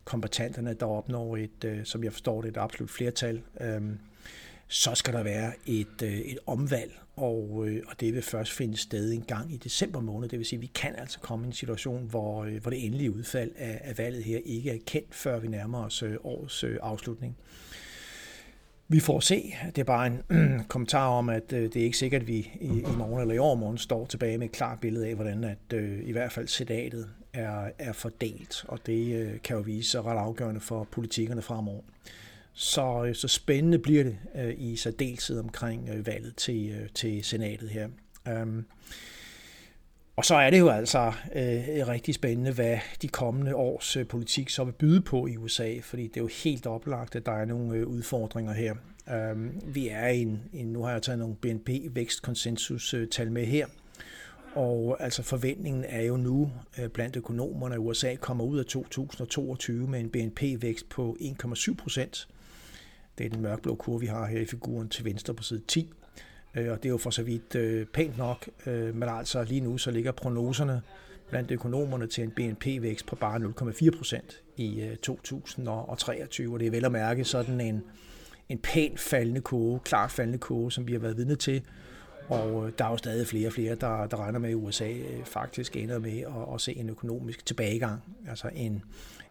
kompetenterne, 0.04 0.74
der 0.74 0.86
opnår 0.86 1.36
et, 1.36 1.64
øh, 1.64 1.84
som 1.84 2.04
jeg 2.04 2.12
forstår 2.12 2.42
det, 2.42 2.48
et 2.48 2.56
absolut 2.56 2.90
flertal, 2.90 3.42
øhm, 3.60 3.98
så 4.68 4.94
skal 4.94 5.14
der 5.14 5.22
være 5.22 5.52
et, 5.66 6.02
et 6.02 6.38
omvalg, 6.46 6.92
og, 7.16 7.66
og 7.86 8.00
det 8.00 8.14
vil 8.14 8.22
først 8.22 8.52
finde 8.52 8.76
sted 8.76 9.12
en 9.12 9.22
gang 9.22 9.54
i 9.54 9.56
december 9.56 10.00
måned. 10.00 10.28
Det 10.28 10.38
vil 10.38 10.46
sige, 10.46 10.56
at 10.56 10.62
vi 10.62 10.70
kan 10.74 10.94
altså 10.98 11.18
komme 11.20 11.44
i 11.44 11.46
en 11.46 11.52
situation, 11.52 12.06
hvor, 12.06 12.44
hvor 12.60 12.70
det 12.70 12.84
endelige 12.84 13.10
udfald 13.10 13.50
af, 13.56 13.80
af 13.84 13.98
valget 13.98 14.24
her 14.24 14.38
ikke 14.44 14.70
er 14.70 14.78
kendt, 14.86 15.14
før 15.14 15.38
vi 15.38 15.48
nærmer 15.48 15.84
os 15.84 16.04
årets 16.24 16.64
afslutning. 16.64 17.36
Vi 18.90 19.00
får 19.00 19.20
se. 19.20 19.54
Det 19.66 19.78
er 19.78 19.84
bare 19.84 20.06
en 20.30 20.64
kommentar 20.68 21.06
om, 21.06 21.28
at 21.28 21.52
øh, 21.52 21.62
det 21.62 21.76
er 21.76 21.84
ikke 21.84 21.98
sikkert, 21.98 22.22
at 22.22 22.28
vi 22.28 22.50
i, 22.60 22.78
i 22.78 22.96
morgen 22.98 23.20
eller 23.20 23.34
i 23.34 23.38
overmorgen 23.38 23.78
står 23.78 24.06
tilbage 24.06 24.38
med 24.38 24.46
et 24.46 24.52
klart 24.52 24.80
billede 24.80 25.06
af, 25.06 25.14
hvordan 25.14 25.44
at, 25.44 25.72
øh, 25.74 25.98
i 26.02 26.12
hvert 26.12 26.32
fald 26.32 26.48
sedatet 26.48 27.08
er, 27.32 27.70
er 27.78 27.92
fordelt. 27.92 28.64
Og 28.68 28.78
det 28.86 29.14
øh, 29.14 29.40
kan 29.44 29.56
jo 29.56 29.62
vise 29.62 29.90
sig 29.90 30.04
ret 30.04 30.18
afgørende 30.18 30.60
for 30.60 30.88
politikerne 30.90 31.42
fremover. 31.42 31.82
Så, 32.52 33.04
øh, 33.04 33.14
så 33.14 33.28
spændende 33.28 33.78
bliver 33.78 34.04
det 34.04 34.16
øh, 34.34 34.54
i 34.58 34.76
særdeleshed 34.76 35.38
omkring 35.38 35.88
øh, 35.88 36.06
valget 36.06 36.36
til, 36.36 36.70
øh, 36.70 36.88
til 36.94 37.24
senatet 37.24 37.70
her. 37.70 37.88
Um, 38.42 38.66
og 40.18 40.24
så 40.24 40.34
er 40.34 40.50
det 40.50 40.58
jo 40.58 40.68
altså 40.68 41.12
øh, 41.34 41.88
rigtig 41.88 42.14
spændende, 42.14 42.52
hvad 42.52 42.78
de 43.02 43.08
kommende 43.08 43.54
års 43.54 43.96
øh, 43.96 44.06
politik 44.06 44.50
så 44.50 44.64
vil 44.64 44.72
byde 44.72 45.00
på 45.00 45.26
i 45.26 45.36
USA, 45.36 45.74
fordi 45.82 46.02
det 46.02 46.16
er 46.16 46.20
jo 46.20 46.28
helt 46.44 46.66
oplagt, 46.66 47.16
at 47.16 47.26
der 47.26 47.32
er 47.32 47.44
nogle 47.44 47.76
øh, 47.76 47.86
udfordringer 47.86 48.52
her. 48.52 48.74
Um, 49.32 49.60
vi 49.64 49.88
er 49.88 50.08
i 50.08 50.22
en, 50.22 50.40
en, 50.52 50.66
nu 50.66 50.82
har 50.82 50.92
jeg 50.92 51.02
taget 51.02 51.18
nogle 51.18 51.34
BNP-vækstkonsensus-tal 51.34 53.26
øh, 53.26 53.32
med 53.32 53.46
her, 53.46 53.66
og 54.54 54.96
altså 55.00 55.22
forventningen 55.22 55.84
er 55.88 56.02
jo 56.02 56.16
nu 56.16 56.52
øh, 56.78 56.88
blandt 56.88 57.16
økonomerne, 57.16 57.74
at 57.74 57.78
USA 57.78 58.14
kommer 58.14 58.44
ud 58.44 58.58
af 58.58 58.64
2022 58.64 59.86
med 59.86 60.00
en 60.00 60.10
BNP-vækst 60.10 60.88
på 60.88 61.16
1,7 61.20 61.74
procent. 61.74 62.28
Det 63.18 63.26
er 63.26 63.30
den 63.30 63.42
mørkblå 63.42 63.74
kurve, 63.74 64.00
vi 64.00 64.06
har 64.06 64.26
her 64.26 64.40
i 64.40 64.46
figuren 64.46 64.88
til 64.88 65.04
venstre 65.04 65.34
på 65.34 65.42
side 65.42 65.62
10. 65.68 65.92
Øh, 66.58 66.72
og 66.72 66.76
det 66.76 66.84
er 66.84 66.90
jo 66.90 66.98
for 66.98 67.10
så 67.10 67.22
vidt 67.22 67.54
øh, 67.54 67.86
pænt 67.86 68.18
nok, 68.18 68.48
øh, 68.66 68.94
men 68.94 69.08
altså 69.08 69.44
lige 69.44 69.60
nu 69.60 69.78
så 69.78 69.90
ligger 69.90 70.12
prognoserne 70.12 70.82
blandt 71.30 71.50
økonomerne 71.50 72.06
til 72.06 72.24
en 72.24 72.30
BNP-vækst 72.30 73.06
på 73.06 73.16
bare 73.16 73.40
0,4 73.40 73.96
procent 73.96 74.42
i 74.56 74.80
øh, 74.80 74.96
2023, 74.96 76.52
og 76.52 76.60
det 76.60 76.66
er 76.66 76.70
vel 76.70 76.84
at 76.84 76.92
mærke 76.92 77.24
sådan 77.24 77.60
en, 77.60 77.82
en 78.48 78.58
pænt 78.58 79.00
faldende 79.00 79.40
kurve, 79.40 79.78
klart 79.78 80.10
faldende 80.10 80.38
kurve, 80.38 80.72
som 80.72 80.86
vi 80.86 80.92
har 80.92 81.00
været 81.00 81.16
vidne 81.16 81.36
til 81.36 81.62
Og 82.28 82.66
øh, 82.66 82.72
der 82.78 82.84
er 82.84 82.90
jo 82.90 82.96
stadig 82.96 83.26
flere 83.26 83.46
og 83.48 83.52
flere, 83.52 83.74
der, 83.74 84.06
der 84.06 84.16
regner 84.16 84.38
med, 84.38 84.50
at 84.50 84.54
USA 84.54 84.90
øh, 84.90 85.24
faktisk 85.24 85.76
ender 85.76 85.98
med 85.98 86.18
at, 86.20 86.54
at 86.54 86.60
se 86.60 86.76
en 86.76 86.90
økonomisk 86.90 87.46
tilbagegang, 87.46 88.00
altså 88.28 88.50
en, 88.54 88.82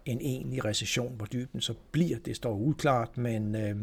en 0.05 0.22
egentlig 0.22 0.65
recession. 0.65 1.13
Hvor 1.17 1.25
dyben 1.25 1.62
så 1.62 1.74
bliver, 1.91 2.17
det 2.25 2.36
står 2.36 2.57
uklart, 2.57 3.17
men 3.17 3.55
øh, 3.55 3.75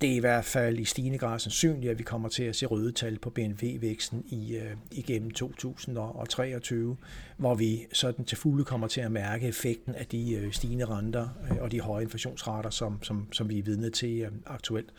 det 0.00 0.10
er 0.10 0.14
i 0.14 0.18
hvert 0.18 0.44
fald 0.44 0.78
i 0.78 0.84
stigende 0.84 1.18
grad 1.18 1.38
sandsynligt, 1.38 1.90
at 1.90 1.98
vi 1.98 2.02
kommer 2.02 2.28
til 2.28 2.42
at 2.42 2.56
se 2.56 2.66
røde 2.66 2.92
tal 2.92 3.18
på 3.18 3.30
BNP-væksten 3.30 4.24
i, 4.26 4.56
øh, 4.56 4.76
igennem 4.90 5.30
2023, 5.30 6.96
hvor 7.36 7.54
vi 7.54 7.86
sådan 7.92 8.24
til 8.24 8.38
fulde 8.38 8.64
kommer 8.64 8.86
til 8.86 9.00
at 9.00 9.12
mærke 9.12 9.48
effekten 9.48 9.94
af 9.94 10.06
de 10.06 10.34
øh, 10.34 10.52
stigende 10.52 10.84
renter 10.84 11.28
øh, 11.50 11.56
og 11.60 11.72
de 11.72 11.80
høje 11.80 12.02
inflationsrater, 12.02 12.70
som, 12.70 13.02
som, 13.02 13.32
som 13.32 13.48
vi 13.48 13.58
er 13.58 13.62
vidne 13.62 13.90
til 13.90 14.20
øh, 14.20 14.30
aktuelt. 14.46 14.92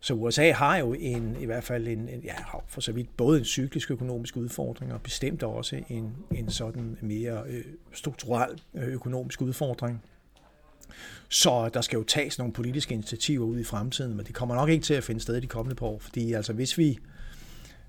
Så 0.00 0.14
USA 0.14 0.52
har 0.52 0.76
jo 0.76 0.92
en, 0.98 1.36
i 1.40 1.44
hvert 1.44 1.64
fald 1.64 1.88
en, 1.88 2.08
en 2.08 2.20
ja, 2.24 2.34
for 2.66 2.80
så 2.80 2.92
vidt 2.92 3.16
både 3.16 3.38
en 3.38 3.44
cyklisk 3.44 3.90
økonomisk 3.90 4.36
udfordring 4.36 4.92
og 4.92 5.02
bestemt 5.02 5.42
også 5.42 5.80
en, 5.88 6.16
en 6.34 6.50
sådan 6.50 6.98
mere 7.00 7.42
øh, 7.46 7.64
strukturel 7.92 8.62
øh, 8.74 8.88
økonomisk 8.88 9.42
udfordring. 9.42 10.02
Så 11.28 11.70
der 11.74 11.80
skal 11.80 11.96
jo 11.96 12.02
tages 12.02 12.38
nogle 12.38 12.52
politiske 12.52 12.94
initiativer 12.94 13.46
ud 13.46 13.58
i 13.58 13.64
fremtiden, 13.64 14.16
men 14.16 14.26
det 14.26 14.34
kommer 14.34 14.54
nok 14.54 14.68
ikke 14.68 14.84
til 14.84 14.94
at 14.94 15.04
finde 15.04 15.20
sted 15.20 15.40
de 15.40 15.46
kommende 15.46 15.76
par 15.76 15.86
år, 15.86 15.98
fordi 15.98 16.32
altså 16.32 16.52
hvis 16.52 16.78
vi 16.78 16.98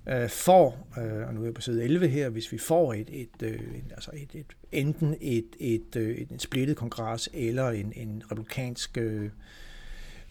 øh, 0.10 0.30
får, 0.30 0.88
øh, 0.98 1.28
og 1.28 1.34
nu 1.34 1.42
er 1.42 1.46
jeg 1.46 1.54
på 1.54 1.62
side 1.62 1.84
11 1.84 2.08
her, 2.08 2.30
hvis 2.30 2.52
vi 2.52 2.58
får 2.58 2.94
et, 2.94 3.10
et, 3.12 3.44
øh, 3.44 3.62
altså 3.92 4.12
et, 4.14 4.30
et 4.34 4.46
enten 4.72 5.16
et, 5.22 5.46
et, 5.60 5.96
øh, 5.96 6.18
et, 6.18 6.32
et 6.32 6.42
splittet 6.42 6.78
kongres 6.78 7.30
eller 7.34 7.70
en, 7.70 7.94
en 7.96 8.24
republikansk 8.32 8.98
øh, 8.98 9.30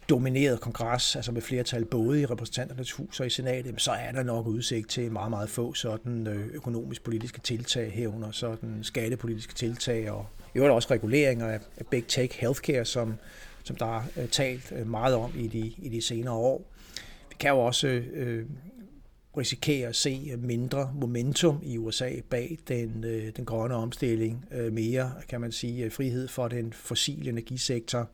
domineret 0.08 0.60
kongres, 0.60 1.16
altså 1.16 1.32
med 1.32 1.42
flertal 1.42 1.84
både 1.84 2.20
i 2.20 2.26
repræsentanternes 2.26 2.92
hus 2.92 3.20
og 3.20 3.26
i 3.26 3.30
senatet, 3.30 3.80
så 3.80 3.92
er 3.92 4.12
der 4.12 4.22
nok 4.22 4.46
udsigt 4.46 4.88
til 4.88 5.12
meget, 5.12 5.30
meget 5.30 5.50
få 5.50 5.74
sådan 5.74 6.26
øh, 6.26 6.46
økonomisk-politiske 6.46 7.40
tiltag 7.40 7.92
herunder, 7.92 8.30
sådan 8.30 8.78
skattepolitiske 8.82 9.54
tiltag 9.54 10.10
og 10.10 10.26
i 10.54 10.58
øvrigt 10.58 10.74
også 10.74 10.88
reguleringer 10.90 11.46
af 11.76 11.86
big 11.90 12.06
tech 12.06 12.40
healthcare, 12.40 12.84
som, 12.84 13.14
som 13.64 13.76
der 13.76 13.96
er 13.96 14.02
øh, 14.16 14.28
talt 14.28 14.72
øh, 14.76 14.86
meget 14.86 15.14
om 15.14 15.32
i 15.36 15.46
de, 15.46 15.72
i 15.78 15.88
de 15.88 16.02
senere 16.02 16.34
år. 16.34 16.62
Vi 17.28 17.36
kan 17.40 17.50
jo 17.50 17.58
også 17.58 17.88
øh, 17.88 18.46
risikere 19.38 19.88
at 19.88 19.96
se 19.96 20.34
mindre 20.38 20.92
momentum 20.94 21.60
i 21.62 21.78
USA 21.78 22.10
bag 22.30 22.58
den, 22.68 23.04
øh, 23.04 23.32
den 23.36 23.44
grønne 23.44 23.74
omstilling, 23.74 24.44
øh, 24.52 24.72
mere, 24.72 25.12
kan 25.28 25.40
man 25.40 25.52
sige, 25.52 25.90
frihed 25.90 26.28
for 26.28 26.48
den 26.48 26.72
fossile 26.72 27.30
energisektor, 27.30 28.08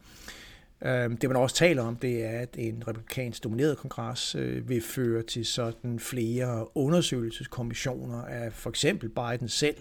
øh, 0.82 1.10
det 1.20 1.28
man 1.28 1.36
også 1.36 1.56
taler 1.56 1.82
om, 1.82 1.96
det 1.96 2.24
er, 2.24 2.38
at 2.40 2.48
en 2.58 2.88
republikansk 2.88 3.44
domineret 3.44 3.78
kongres 3.78 4.36
vil 4.64 4.82
føre 4.82 5.22
til 5.22 5.46
sådan 5.46 5.98
flere 5.98 6.76
undersøgelseskommissioner 6.76 8.22
af 8.22 8.52
for 8.52 8.70
eksempel 8.70 9.08
Biden 9.08 9.48
selv, 9.48 9.76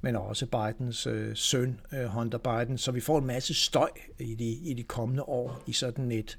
men 0.00 0.16
også 0.16 0.46
Bidens 0.46 1.06
øh, 1.06 1.36
søn, 1.36 1.80
øh, 1.92 2.04
Hunter 2.04 2.38
Biden, 2.38 2.78
så 2.78 2.92
vi 2.92 3.00
får 3.00 3.18
en 3.18 3.26
masse 3.26 3.54
støj 3.54 3.90
i 4.18 4.34
de, 4.34 4.44
i 4.44 4.74
de 4.74 4.82
kommende 4.82 5.22
år 5.22 5.62
i 5.66 5.72
sådan 5.72 6.12
et 6.12 6.38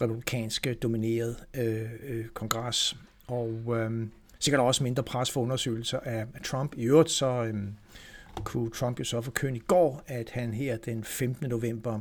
republikansk 0.00 0.66
domineret 0.82 1.36
øh, 1.54 1.90
øh, 2.02 2.26
kongres. 2.26 2.96
Og 3.26 3.76
øh, 3.76 4.08
sikkert 4.38 4.60
også 4.60 4.84
mindre 4.84 5.02
pres 5.02 5.30
for 5.30 5.40
undersøgelser 5.40 6.00
af, 6.00 6.26
af 6.34 6.40
Trump. 6.44 6.74
I 6.76 6.84
øvrigt 6.84 7.10
så 7.10 7.44
øh, 7.44 7.54
kunne 8.44 8.70
Trump 8.70 8.98
jo 8.98 9.04
så 9.04 9.20
forkynde 9.20 9.56
i 9.56 9.62
går, 9.66 10.02
at 10.06 10.30
han 10.30 10.54
her 10.54 10.76
den 10.76 11.04
15. 11.04 11.48
november 11.48 12.00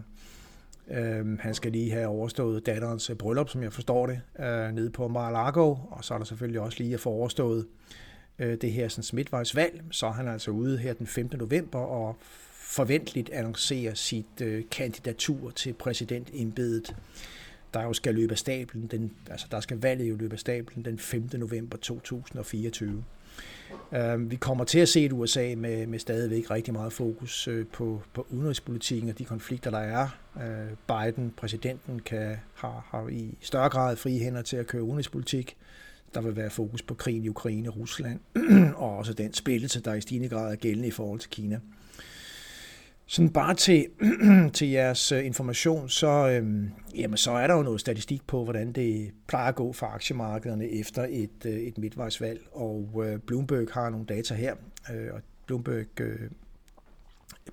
Øh, 0.92 1.40
han 1.40 1.54
skal 1.54 1.72
lige 1.72 1.92
have 1.92 2.08
overstået 2.08 2.66
datterens 2.66 3.12
bryllup, 3.20 3.50
som 3.50 3.64
jeg 3.64 3.74
forstår 3.74 4.08
det, 4.08 4.22
øh, 4.40 4.72
nede 4.72 4.90
på 4.90 5.08
Mar-a-Lago, 5.08 5.76
og 5.90 6.04
så 6.04 6.14
er 6.14 6.18
der 6.18 6.26
selvfølgelig 6.26 6.62
også 6.62 6.84
lige 6.84 6.94
at 6.94 7.00
få 7.00 7.10
overstået 7.10 7.68
øh, 8.40 8.58
det 8.62 8.72
her 8.72 8.88
sådan, 8.88 9.16
midtvejsvalg. 9.16 9.82
Så 9.92 10.08
er 10.08 10.12
han 10.12 10.28
altså 10.28 10.52
ude 10.52 10.78
her 10.78 10.94
den 10.94 11.08
5. 11.08 11.30
november 11.34 11.80
og 11.80 12.16
forventeligt 12.54 13.30
annoncerer 13.30 13.94
sit 13.94 14.42
øh, 14.42 14.64
kandidatur 14.72 15.50
til 15.50 15.74
præsidentembedet, 15.74 16.96
der 17.74 17.84
jo 17.84 17.94
skal 17.94 18.16
løbe 18.16 18.32
af 18.32 18.38
stablen, 18.38 18.88
den, 18.88 19.12
altså 19.30 19.48
der 19.52 19.60
skal 19.60 19.82
valget 19.82 20.10
jo 20.10 20.16
løbe 20.16 20.34
af 20.34 20.40
stablen 20.40 20.86
den 20.86 21.00
5. 21.00 21.30
november 21.34 21.78
2024. 21.78 23.04
Uh, 23.92 23.98
øh, 24.00 24.32
vi 24.32 24.36
kommer 24.36 24.64
til 24.64 24.80
at 24.80 24.90
se 24.90 25.06
et 25.06 25.12
USA 25.12 25.54
med, 25.58 25.88
med 25.88 26.00
stadigvæk 26.00 26.52
rigtig 26.52 26.74
meget 26.74 26.94
fokus 26.94 27.48
øh, 27.48 27.66
på, 27.68 28.02
på 28.14 28.28
udenrigspolitikken 28.30 29.10
og 29.10 29.18
de 29.18 29.26
konflikter, 29.26 29.72
der 29.72 29.78
er. 29.78 30.08
Øh, 30.38 30.76
Biden, 30.88 31.34
præsidenten, 31.38 32.00
kan, 32.00 32.38
har, 32.54 32.88
har 32.90 33.08
i 33.08 33.38
større 33.42 33.70
grad 33.70 33.96
frie 33.96 34.20
hænder 34.20 34.42
til 34.42 34.58
at 34.58 34.68
køre 34.68 34.84
udenrigspolitik. 34.84 35.58
Der 36.18 36.24
vil 36.24 36.36
være 36.36 36.50
fokus 36.50 36.82
på 36.82 36.94
krigen 36.94 37.26
i 37.26 37.30
Ukraine 37.30 37.70
og 37.70 37.78
Rusland, 37.78 38.20
og 38.76 38.98
også 38.98 39.14
den 39.14 39.34
spillelse, 39.34 39.82
der 39.82 39.94
i 39.94 40.02
stigende 40.02 40.30
grad 40.30 40.52
er 40.52 40.56
gældende 40.56 40.88
i 40.88 40.92
forhold 40.92 41.20
til 41.20 41.30
Kina. 41.30 41.60
Sådan 43.06 43.30
bare 43.30 43.56
til, 43.56 43.86
til 44.54 44.70
jeres 44.70 45.12
øh, 45.12 45.26
information, 45.26 45.90
så, 45.90 46.08
øhm, 46.08 46.70
jamen, 46.96 47.18
så 47.18 47.32
er 47.32 47.48
der 47.48 47.54
jo 47.54 47.64
noget 47.64 47.80
statistik 47.80 48.28
på, 48.28 48.44
hvordan 48.44 48.72
det 48.72 49.12
plejer 49.28 49.48
at 49.48 49.56
gå 49.56 49.74
for 49.74 49.86
aktiemarkederne 49.86 50.70
efter 50.70 51.06
et, 51.10 51.46
øh, 51.46 51.54
et 51.54 51.78
midtvejsvalg. 51.78 52.42
Og 52.52 53.04
øh, 53.06 53.20
Bloomberg 53.20 53.68
har 53.72 53.90
nogle 53.90 54.06
data 54.06 54.34
her, 54.34 54.56
øh, 54.94 55.14
og 55.14 55.22
Bloomberg, 55.46 56.02
øh, 56.02 56.30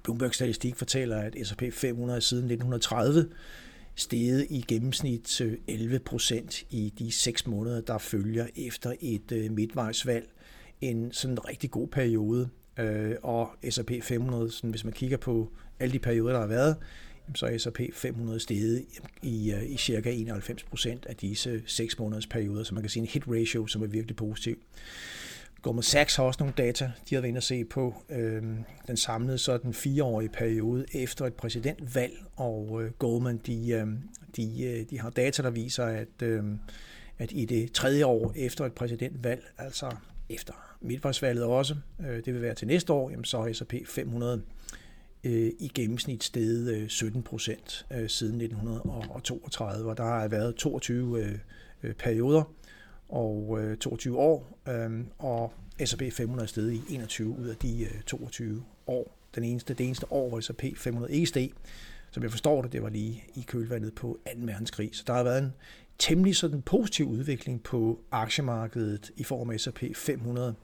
Bloomberg 0.02 0.34
statistik 0.34 0.76
fortæller, 0.76 1.16
at 1.16 1.36
S&P 1.46 1.62
500 1.72 2.20
siden 2.20 2.44
1930 2.44 3.28
steget 3.94 4.46
i 4.50 4.64
gennemsnit 4.68 5.40
øh, 5.40 5.58
11 5.68 5.98
procent 5.98 6.64
i 6.70 6.92
de 6.98 7.12
seks 7.12 7.46
måneder, 7.46 7.80
der 7.80 7.98
følger 7.98 8.46
efter 8.56 8.92
et 9.00 9.32
øh, 9.32 9.50
midtvejsvalg. 9.52 10.28
En 10.80 11.12
sådan 11.12 11.48
rigtig 11.48 11.70
god 11.70 11.88
periode 11.88 12.48
øh, 12.78 13.14
og 13.22 13.50
S&P 13.70 13.92
500, 14.02 14.50
sådan, 14.50 14.70
hvis 14.70 14.84
man 14.84 14.92
kigger 14.92 15.16
på 15.16 15.52
alle 15.80 15.92
de 15.92 15.98
perioder, 15.98 16.32
der 16.32 16.40
har 16.40 16.46
været, 16.46 16.76
så 17.34 17.46
er 17.46 17.58
S&P 17.58 17.80
500 17.92 18.40
steget 18.40 18.84
i, 19.22 19.54
i 19.66 19.76
cirka 19.76 20.10
91 20.10 20.62
procent 20.62 21.06
af 21.06 21.16
disse 21.16 21.62
6 21.66 21.98
måneders 21.98 22.26
perioder, 22.26 22.64
så 22.64 22.74
man 22.74 22.82
kan 22.82 22.90
sige 22.90 23.00
en 23.00 23.08
hit 23.08 23.22
ratio, 23.28 23.66
som 23.66 23.82
er 23.82 23.86
virkelig 23.86 24.16
positiv. 24.16 24.58
Goldman 25.64 25.82
Sachs 25.82 26.16
har 26.16 26.24
også 26.24 26.38
nogle 26.40 26.54
data, 26.56 26.84
de 26.84 27.14
har 27.14 27.22
været 27.22 27.28
inde 27.28 27.36
at 27.36 27.42
se 27.42 27.64
på 27.64 27.94
øh, 28.10 28.42
den 28.86 28.96
samlede 28.96 29.38
så 29.38 29.58
den 29.58 29.74
fireårige 29.74 30.28
periode 30.28 30.86
efter 30.92 31.26
et 31.26 31.34
præsidentvalg, 31.34 32.12
og 32.36 32.82
øh, 32.82 32.90
Goldman 32.90 33.40
de, 33.46 33.70
øh, 33.70 33.86
de, 34.36 34.64
øh, 34.64 34.90
de 34.90 35.00
har 35.00 35.10
data, 35.10 35.42
der 35.42 35.50
viser, 35.50 35.84
at, 35.84 36.22
øh, 36.22 36.44
at 37.18 37.32
i 37.32 37.44
det 37.44 37.72
tredje 37.72 38.06
år 38.06 38.32
efter 38.36 38.66
et 38.66 38.72
præsidentvalg, 38.72 39.44
altså 39.58 39.90
efter 40.28 40.52
midtvejsvalget 40.80 41.44
også, 41.44 41.76
øh, 42.00 42.24
det 42.24 42.34
vil 42.34 42.42
være 42.42 42.54
til 42.54 42.66
næste 42.66 42.92
år, 42.92 43.10
jamen 43.10 43.24
så 43.24 43.38
er 43.38 43.52
S&P 43.52 43.74
500 43.86 44.42
øh, 45.24 45.52
i 45.58 45.70
gennemsnit 45.74 46.24
steget 46.24 46.74
øh, 46.74 46.88
17 46.88 47.26
øh, 47.92 48.08
siden 48.08 48.40
1932, 48.40 49.90
og 49.90 49.96
der 49.96 50.04
har 50.04 50.28
været 50.28 50.56
22 50.56 51.24
øh, 51.24 51.38
øh, 51.82 51.94
perioder 51.94 52.52
og 53.14 53.58
øh, 53.60 53.76
22 53.76 54.18
år, 54.18 54.58
øhm, 54.68 55.06
og 55.18 55.52
S&P 55.84 56.02
500 56.12 56.68
er 56.68 56.72
i 56.72 56.94
21 56.94 57.38
ud 57.38 57.46
af 57.46 57.56
de 57.56 57.84
øh, 57.84 58.02
22 58.06 58.62
år. 58.86 59.18
Den 59.34 59.44
eneste, 59.44 59.74
det 59.74 59.86
eneste 59.86 60.12
år, 60.12 60.28
hvor 60.28 60.40
S&P 60.40 60.64
500 60.76 61.12
ikke 61.12 61.26
steg, 61.26 61.50
som 62.10 62.22
jeg 62.22 62.30
forstår 62.30 62.62
det, 62.62 62.72
det 62.72 62.82
var 62.82 62.88
lige 62.88 63.24
i 63.34 63.44
kølvandet 63.46 63.94
på 63.94 64.18
2. 64.26 64.30
verdenskrig. 64.36 64.90
Så 64.92 65.04
der 65.06 65.12
har 65.12 65.22
været 65.22 65.42
en 65.42 65.52
temmelig 65.98 66.36
sådan 66.36 66.62
positiv 66.62 67.08
udvikling 67.08 67.62
på 67.62 68.00
aktiemarkedet 68.10 69.10
i 69.16 69.24
form 69.24 69.50
af 69.50 69.60
S&P 69.60 69.82
500 69.96 70.54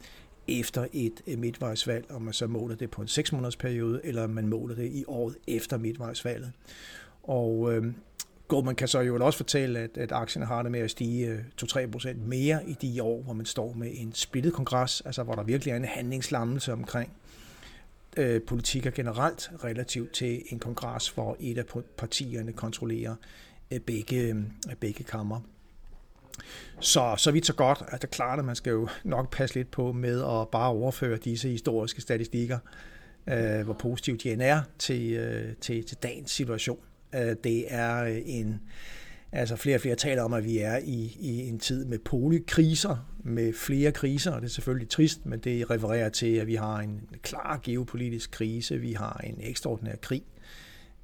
efter 0.48 0.86
et 0.92 1.22
øh, 1.26 1.38
midtvejsvalg, 1.38 2.10
om 2.10 2.22
man 2.22 2.34
så 2.34 2.46
måler 2.46 2.76
det 2.76 2.90
på 2.90 3.02
en 3.02 3.08
6 3.08 3.32
måneders 3.32 3.56
periode, 3.56 4.00
eller 4.04 4.26
man 4.26 4.46
måler 4.46 4.74
det 4.74 4.92
i 4.92 5.04
året 5.08 5.36
efter 5.46 5.78
midtvejsvalget. 5.78 6.52
Og 7.22 7.74
øh, 7.74 7.92
Goldman 8.50 8.74
kan 8.74 8.88
så 8.88 9.00
jo 9.00 9.24
også 9.24 9.36
fortælle, 9.36 9.78
at, 9.78 9.98
at 9.98 10.12
aktierne 10.12 10.46
har 10.46 10.62
det 10.62 10.72
med 10.72 10.80
at 10.80 10.90
stige 10.90 11.26
øh, 11.26 11.38
2-3% 11.62 12.14
mere 12.16 12.68
i 12.68 12.72
de 12.72 13.02
år, 13.02 13.22
hvor 13.22 13.32
man 13.32 13.46
står 13.46 13.72
med 13.72 13.90
en 13.94 14.12
splittet 14.14 14.52
kongres, 14.52 15.00
altså 15.00 15.22
hvor 15.22 15.34
der 15.34 15.42
virkelig 15.42 15.72
er 15.72 15.76
en 15.76 15.84
handlingslammelse 15.84 16.72
omkring 16.72 17.12
øh, 18.16 18.42
politikker 18.42 18.90
generelt 18.90 19.50
relativt 19.64 20.12
til 20.12 20.42
en 20.48 20.58
kongres, 20.58 21.08
hvor 21.08 21.36
et 21.40 21.58
af 21.58 21.64
partierne 21.96 22.52
kontrollerer 22.52 23.14
øh, 23.70 23.80
begge, 23.80 24.20
øh, 24.20 24.36
begge 24.80 25.04
kammer. 25.04 25.40
Så, 26.80 27.14
så 27.18 27.30
vidt 27.30 27.46
så 27.46 27.54
godt, 27.54 27.82
at 27.88 28.02
det 28.02 28.08
er 28.08 28.12
klart, 28.12 28.38
at 28.38 28.44
man 28.44 28.56
skal 28.56 28.70
jo 28.70 28.88
nok 29.04 29.30
passe 29.30 29.56
lidt 29.56 29.70
på 29.70 29.92
med 29.92 30.20
at 30.20 30.48
bare 30.48 30.68
overføre 30.68 31.16
disse 31.16 31.48
historiske 31.48 32.00
statistikker, 32.00 32.58
øh, 33.26 33.64
hvor 33.64 33.74
positivt 33.74 34.22
de 34.22 34.32
end 34.32 34.42
er, 34.42 34.62
til, 34.78 35.12
øh, 35.12 35.56
til, 35.56 35.84
til 35.84 35.96
dagens 36.02 36.30
situation. 36.30 36.78
Øh, 37.14 37.36
det 37.44 37.64
er 37.68 38.04
øh, 38.04 38.18
en, 38.24 38.60
altså 39.32 39.56
flere 39.56 39.76
og 39.76 39.80
flere 39.80 39.96
taler 39.96 40.22
om, 40.22 40.32
at 40.32 40.44
vi 40.44 40.58
er 40.58 40.78
i, 40.84 41.16
i 41.20 41.48
en 41.48 41.58
tid 41.58 41.84
med 41.84 41.98
polikriser, 41.98 43.06
med 43.24 43.52
flere 43.52 43.92
kriser, 43.92 44.30
og 44.30 44.40
det 44.40 44.46
er 44.46 44.52
selvfølgelig 44.52 44.88
trist, 44.88 45.26
men 45.26 45.38
det 45.38 45.70
refererer 45.70 46.08
til, 46.08 46.36
at 46.36 46.46
vi 46.46 46.54
har 46.54 46.78
en 46.78 47.00
klar 47.22 47.60
geopolitisk 47.62 48.30
krise, 48.30 48.78
vi 48.78 48.92
har 48.92 49.20
en 49.24 49.36
ekstraordinær 49.40 49.96
krig, 49.96 50.22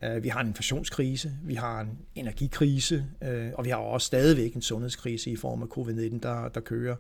øh, 0.05 0.23
vi 0.23 0.29
har 0.29 0.41
en 0.41 0.47
inflationskrise, 0.47 1.33
vi 1.45 1.55
har 1.55 1.81
en 1.81 1.99
energikrise, 2.15 3.07
og 3.55 3.65
vi 3.65 3.71
har 3.71 3.77
også 3.77 4.07
stadigvæk 4.07 4.55
en 4.55 4.63
sundhedskrise 4.63 5.31
i 5.31 5.37
form 5.37 5.63
af 5.63 5.67
covid-19, 5.67 6.19
der, 6.23 6.49
der 6.49 6.61
kører 6.61 6.97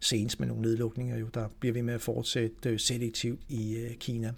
senest 0.00 0.40
med 0.40 0.48
nogle 0.48 0.62
nedlukninger. 0.62 1.18
Jo, 1.18 1.26
der 1.34 1.48
bliver 1.60 1.72
vi 1.72 1.80
med 1.80 1.94
at 1.94 2.00
fortsætte 2.00 2.78
selektivt 2.78 3.40
i 3.48 3.86
Kina. 4.00 4.32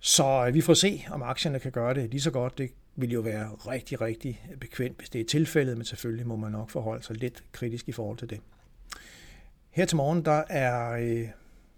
Så 0.00 0.50
vi 0.52 0.60
får 0.60 0.74
se, 0.74 1.04
om 1.10 1.22
aktierne 1.22 1.58
kan 1.58 1.72
gøre 1.72 1.94
det 1.94 2.10
lige 2.10 2.20
så 2.20 2.30
godt. 2.30 2.58
Det 2.58 2.70
vil 2.96 3.10
jo 3.12 3.20
være 3.20 3.48
rigtig, 3.48 4.00
rigtig 4.00 4.46
bekvemt, 4.60 4.98
hvis 4.98 5.10
det 5.10 5.20
er 5.20 5.24
tilfældet, 5.24 5.76
men 5.76 5.84
selvfølgelig 5.84 6.26
må 6.26 6.36
man 6.36 6.52
nok 6.52 6.70
forholde 6.70 7.02
sig 7.02 7.16
lidt 7.16 7.44
kritisk 7.52 7.88
i 7.88 7.92
forhold 7.92 8.18
til 8.18 8.30
det. 8.30 8.40
Her 9.70 9.84
til 9.84 9.96
morgen, 9.96 10.24
der 10.24 10.42
er 10.48 10.90
øh, 10.90 11.28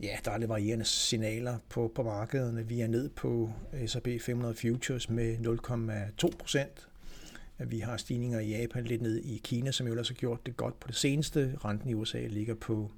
Ja, 0.03 0.17
der 0.25 0.31
er 0.31 0.39
lidt 0.39 0.49
varierende 0.49 0.85
signaler 0.85 1.59
på, 1.69 1.93
på 1.95 2.03
markederne. 2.03 2.69
Vi 2.69 2.81
er 2.81 2.87
ned 2.87 3.09
på 3.09 3.51
øh, 3.73 3.89
S&P 3.89 4.09
500 4.21 4.55
Futures 4.55 5.11
med 5.11 5.37
0,2 6.25 6.37
procent. 6.39 6.89
Vi 7.59 7.79
har 7.79 7.97
stigninger 7.97 8.41
i 8.41 8.49
Japan, 8.49 8.85
lidt 8.85 9.03
ned 9.03 9.19
i 9.19 9.41
Kina, 9.45 9.71
som 9.71 9.87
jo 9.87 9.93
ellers 9.93 10.09
har 10.09 10.15
gjort 10.15 10.47
det 10.47 10.57
godt 10.57 10.81
på 10.81 10.89
det 10.89 10.97
seneste. 10.97 11.59
Renten 11.65 11.91
i 11.91 11.95
USA 11.95 12.27
ligger 12.27 12.55
på 12.55 12.91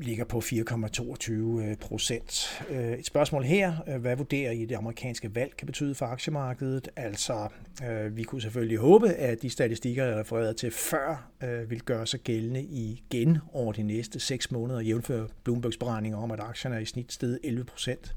ligger 0.00 0.24
på 0.24 0.38
4,22 0.38 1.74
procent. 1.74 2.62
Øh, 2.70 2.92
et 2.92 3.06
spørgsmål 3.06 3.44
her, 3.44 3.74
øh, 3.88 4.00
hvad 4.00 4.16
vurderer 4.16 4.50
I 4.50 4.64
det 4.64 4.74
amerikanske 4.74 5.34
valg 5.34 5.56
kan 5.56 5.66
betyde 5.66 5.94
for 5.94 6.06
aktiemarkedet? 6.06 6.88
Altså, 6.96 7.48
øh, 7.88 8.16
vi 8.16 8.22
kunne 8.22 8.42
selvfølgelig 8.42 8.78
håbe, 8.78 9.08
at 9.08 9.42
de 9.42 9.50
statistikker, 9.50 10.04
jeg 10.04 10.16
refererede 10.16 10.54
til 10.54 10.70
før, 10.70 11.30
vil 11.68 11.80
gøre 11.82 12.06
sig 12.06 12.20
gældende 12.20 12.62
igen 12.62 13.38
over 13.52 13.72
de 13.72 13.82
næste 13.82 14.20
6 14.20 14.50
måneder, 14.50 14.80
jævnfør 14.80 15.26
Bloombergs 15.44 15.76
beregninger 15.76 16.18
om, 16.18 16.30
at 16.30 16.40
aktierne 16.40 16.76
er 16.76 16.80
i 16.80 16.84
snit 16.84 17.12
steget 17.12 17.38
11 17.44 17.64
procent 17.64 18.16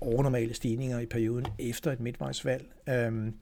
overnormale 0.00 0.54
stigninger 0.54 1.00
i 1.00 1.06
perioden 1.06 1.46
efter 1.58 1.92
et 1.92 2.00
midtvejsvalg. 2.00 2.66
Øhm, 2.88 3.34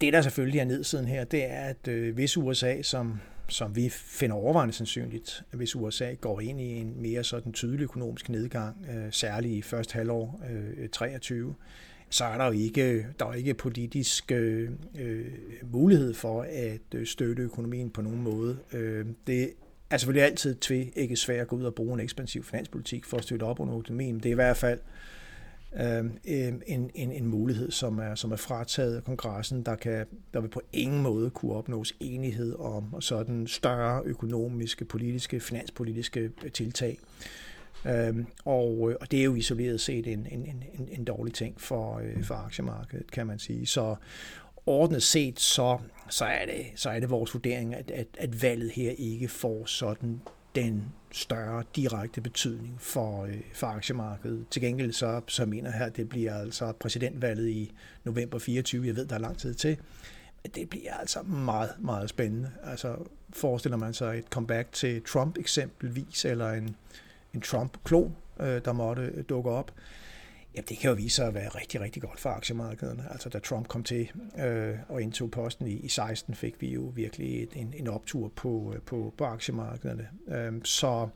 det, 0.00 0.12
der 0.12 0.22
selvfølgelig 0.22 0.60
er 0.60 0.64
nedsiden 0.64 1.06
her, 1.06 1.24
det 1.24 1.44
er, 1.44 1.60
at 1.60 1.88
øh, 1.88 2.14
hvis 2.14 2.36
USA, 2.36 2.82
som 2.82 3.20
som 3.48 3.76
vi 3.76 3.88
finder 3.88 4.36
overvejende 4.36 4.74
sandsynligt, 4.74 5.42
hvis 5.52 5.76
USA 5.76 6.14
går 6.20 6.40
ind 6.40 6.60
i 6.60 6.64
en 6.64 7.02
mere 7.02 7.24
sådan 7.24 7.52
tydelig 7.52 7.84
økonomisk 7.84 8.28
nedgang, 8.28 8.86
øh, 8.90 9.12
særligt 9.12 9.54
i 9.54 9.62
første 9.62 9.94
halvår 9.94 10.40
øh, 10.50 10.88
23, 10.88 11.54
så 12.10 12.24
er 12.24 12.38
der 12.38 12.44
jo 12.46 12.52
ikke, 12.52 13.06
der 13.18 13.26
er 13.26 13.34
ikke 13.34 13.54
politisk 13.54 14.32
øh, 14.32 14.70
øh, 14.98 15.26
mulighed 15.62 16.14
for 16.14 16.42
at 16.42 16.94
øh, 16.94 17.06
støtte 17.06 17.42
økonomien 17.42 17.90
på 17.90 18.02
nogen 18.02 18.22
måde. 18.22 18.58
Øh, 18.72 19.06
det 19.26 19.50
er 19.90 19.96
selvfølgelig 19.96 20.24
altid 20.24 20.56
ikke 20.96 21.16
svært 21.16 21.40
at 21.40 21.48
gå 21.48 21.56
ud 21.56 21.64
og 21.64 21.74
bruge 21.74 21.94
en 21.94 22.00
ekspansiv 22.00 22.44
finanspolitik 22.44 23.04
for 23.04 23.16
at 23.16 23.22
støtte 23.22 23.44
op 23.44 23.60
under 23.60 23.78
økonomien, 23.78 24.14
men 24.14 24.22
det 24.22 24.28
er 24.28 24.32
i 24.32 24.34
hvert 24.34 24.56
fald 24.56 24.78
øh, 24.78 25.17
Øhm, 25.76 26.18
øhm, 26.28 26.62
en, 26.66 26.90
en, 26.94 27.12
en 27.12 27.26
mulighed, 27.26 27.70
som 27.70 27.98
er, 27.98 28.14
som 28.14 28.32
er 28.32 28.36
frataget 28.36 28.96
af 28.96 29.04
kongressen, 29.04 29.62
der, 29.62 29.76
kan, 29.76 30.06
der 30.34 30.40
vil 30.40 30.48
på 30.48 30.60
ingen 30.72 31.02
måde 31.02 31.30
kunne 31.30 31.52
opnås 31.52 31.94
enighed 32.00 32.54
om 32.58 33.00
sådan 33.00 33.46
større 33.46 34.02
økonomiske, 34.04 34.84
politiske, 34.84 35.40
finanspolitiske 35.40 36.30
tiltag. 36.54 36.98
Øhm, 37.86 38.26
og, 38.44 38.90
øh, 38.90 38.96
og 39.00 39.10
det 39.10 39.20
er 39.20 39.24
jo 39.24 39.34
isoleret 39.34 39.80
set 39.80 40.06
en, 40.06 40.26
en, 40.30 40.46
en, 40.46 40.88
en 40.92 41.04
dårlig 41.04 41.34
ting 41.34 41.60
for, 41.60 41.98
øh, 41.98 42.24
for 42.24 42.34
aktiemarkedet, 42.34 43.10
kan 43.10 43.26
man 43.26 43.38
sige. 43.38 43.66
Så 43.66 43.96
ordnet 44.66 45.02
set, 45.02 45.40
så, 45.40 45.78
så, 46.10 46.24
er, 46.24 46.46
det, 46.46 46.66
så 46.74 46.90
er 46.90 47.00
det 47.00 47.10
vores 47.10 47.34
vurdering, 47.34 47.74
at, 47.74 47.90
at, 47.90 48.06
at 48.18 48.42
valget 48.42 48.70
her 48.70 48.90
ikke 48.90 49.28
får 49.28 49.66
sådan 49.66 50.20
den 50.54 50.92
større 51.12 51.64
direkte 51.76 52.20
betydning 52.20 52.76
for, 52.80 53.24
øh, 53.24 53.40
for 53.54 53.66
aktiemarkedet. 53.66 54.46
Til 54.50 54.62
gengæld 54.62 54.92
så, 54.92 55.20
så 55.28 55.46
mener 55.46 55.70
her, 55.70 55.84
at 55.84 55.96
det 55.96 56.08
bliver 56.08 56.34
altså 56.34 56.72
præsidentvalget 56.72 57.48
i 57.48 57.72
november 58.04 58.38
24. 58.38 58.86
Jeg 58.86 58.96
ved, 58.96 59.06
der 59.06 59.14
er 59.14 59.18
lang 59.18 59.38
tid 59.38 59.54
til. 59.54 59.78
Men 60.42 60.52
det 60.54 60.70
bliver 60.70 60.94
altså 60.94 61.22
meget, 61.22 61.70
meget 61.78 62.08
spændende. 62.08 62.50
Altså 62.64 62.96
forestiller 63.30 63.76
man 63.76 63.94
sig 63.94 64.18
et 64.18 64.24
comeback 64.30 64.72
til 64.72 65.02
Trump 65.02 65.38
eksempelvis, 65.38 66.24
eller 66.24 66.52
en, 66.52 66.76
en 67.34 67.40
Trump-klon, 67.40 68.16
øh, 68.40 68.64
der 68.64 68.72
måtte 68.72 69.22
dukke 69.22 69.50
op. 69.50 69.72
Jamen, 70.54 70.66
det 70.68 70.78
kan 70.78 70.90
jo 70.90 70.96
vise 70.96 71.16
sig 71.16 71.26
at 71.26 71.34
være 71.34 71.48
rigtig, 71.48 71.80
rigtig 71.80 72.02
godt 72.02 72.20
for 72.20 72.30
aktiemarkederne. 72.30 73.04
Altså, 73.10 73.28
da 73.28 73.38
Trump 73.38 73.68
kom 73.68 73.82
til 73.82 74.10
øh, 74.38 74.74
og 74.88 75.02
indtog 75.02 75.30
posten 75.30 75.66
i, 75.66 75.72
i 75.72 75.88
16, 75.88 76.34
fik 76.34 76.60
vi 76.60 76.72
jo 76.72 76.92
virkelig 76.94 77.42
et, 77.42 77.50
en, 77.52 77.74
en 77.76 77.88
optur 77.88 78.32
på, 78.36 78.72
øh, 78.74 78.82
på, 78.82 79.14
på 79.18 79.24
aktiemarkederne. 79.24 80.08
Øh, 80.28 80.52
så, 80.64 81.08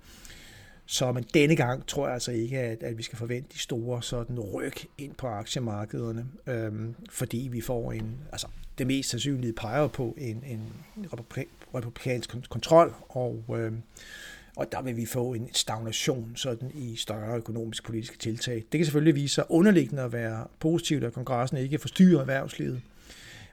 så 0.86 1.12
men 1.12 1.24
denne 1.34 1.56
gang 1.56 1.86
tror 1.86 2.06
jeg 2.06 2.14
altså 2.14 2.32
ikke, 2.32 2.58
at, 2.58 2.82
at 2.82 2.98
vi 2.98 3.02
skal 3.02 3.18
forvente 3.18 3.48
de 3.52 3.58
store 3.58 4.02
sådan 4.02 4.40
ryg 4.40 4.74
ind 4.98 5.14
på 5.14 5.26
aktiemarkederne, 5.26 6.26
øh, 6.46 6.72
fordi 7.10 7.48
vi 7.52 7.60
får 7.60 7.92
en, 7.92 8.18
altså 8.32 8.46
det 8.78 8.86
mest 8.86 9.10
sandsynlige 9.10 9.52
peger 9.52 9.88
på 9.88 10.14
en, 10.18 10.44
en 10.46 10.72
republikansk 11.74 12.36
kontrol, 12.50 12.94
og 13.08 13.44
øh, 13.58 13.72
og 14.56 14.72
der 14.72 14.82
vil 14.82 14.96
vi 14.96 15.06
få 15.06 15.34
en 15.34 15.48
stagnation 15.52 16.32
sådan 16.36 16.70
i 16.74 16.96
større 16.96 17.36
økonomisk 17.36 17.84
politiske 17.84 18.18
tiltag. 18.18 18.54
Det 18.54 18.78
kan 18.78 18.84
selvfølgelig 18.84 19.14
vise 19.14 19.34
sig 19.34 19.44
underliggende 19.48 20.02
at 20.02 20.12
være 20.12 20.46
positivt, 20.60 21.04
at 21.04 21.12
kongressen 21.12 21.58
ikke 21.58 21.78
forstyrrer 21.78 22.20
erhvervslivet. 22.20 22.80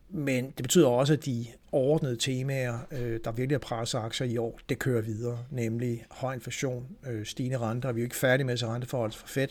Men 0.09 0.45
det 0.45 0.63
betyder 0.63 0.87
også, 0.87 1.13
at 1.13 1.25
de 1.25 1.45
ordnede 1.71 2.15
temaer, 2.15 2.79
øh, 2.91 3.19
der 3.23 3.31
virkelig 3.31 3.55
er 3.55 3.59
presset 3.59 3.99
aktier 3.99 4.27
i 4.27 4.37
år, 4.37 4.59
det 4.69 4.79
kører 4.79 5.01
videre, 5.01 5.39
nemlig 5.51 6.05
høj 6.11 6.33
inflation, 6.33 6.87
øh, 7.07 7.25
stigende 7.25 7.57
renter, 7.57 7.91
vi 7.91 7.99
er 7.99 8.03
jo 8.03 8.05
ikke 8.05 8.15
færdige 8.15 8.45
med 8.45 8.53
at 8.53 8.63
renteforhold 8.63 9.11
for 9.11 9.27
Fed, 9.27 9.47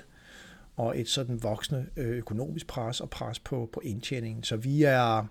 og 0.76 1.00
et 1.00 1.08
sådan 1.08 1.42
voksende 1.42 1.86
øh, 1.96 2.16
økonomisk 2.16 2.66
pres 2.66 3.00
og 3.00 3.10
pres 3.10 3.38
på, 3.38 3.70
på 3.72 3.80
indtjeningen. 3.84 4.44
Så 4.44 4.56
vi 4.56 4.82
er, 4.82 5.26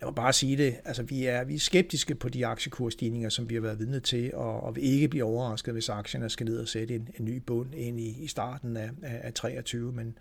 lad 0.00 0.06
mig 0.06 0.14
bare 0.14 0.32
sige 0.32 0.56
det, 0.56 0.76
altså 0.84 1.02
vi 1.02 1.24
er, 1.24 1.44
vi 1.44 1.54
er 1.54 1.58
skeptiske 1.58 2.14
på 2.14 2.28
de 2.28 2.46
aktiekursstigninger, 2.46 3.28
som 3.28 3.50
vi 3.50 3.54
har 3.54 3.60
været 3.60 3.78
vidne 3.78 4.00
til, 4.00 4.34
og, 4.34 4.60
og 4.60 4.76
vi 4.76 4.80
ikke 4.80 5.08
bliver 5.08 5.26
overrasket, 5.26 5.74
hvis 5.74 5.88
aktierne 5.88 6.30
skal 6.30 6.46
ned 6.46 6.58
og 6.58 6.68
sætte 6.68 6.94
en, 6.94 7.08
en 7.18 7.24
ny 7.24 7.36
bund 7.36 7.74
ind 7.74 8.00
i, 8.00 8.22
i 8.22 8.26
starten 8.26 8.76
af, 8.76 8.90
af, 9.02 9.20
af 9.22 9.34
23. 9.34 9.92
Men 9.92 10.18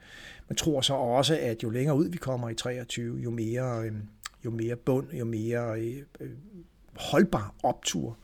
man 0.49 0.55
tror 0.55 0.81
så 0.81 0.93
også, 0.93 1.37
at 1.41 1.63
jo 1.63 1.69
længere 1.69 1.97
ud 1.97 2.09
vi 2.09 2.17
kommer 2.17 2.49
i 2.49 2.55
23, 2.55 3.17
jo 3.17 3.29
mere, 3.29 3.85
øh, 3.85 3.93
jo 4.45 4.51
mere 4.51 4.75
bund, 4.75 5.13
jo 5.13 5.25
mere 5.25 5.81
øh, 5.81 6.03
øh, 6.19 6.29
holdbar 6.95 7.55
optur 7.63 8.17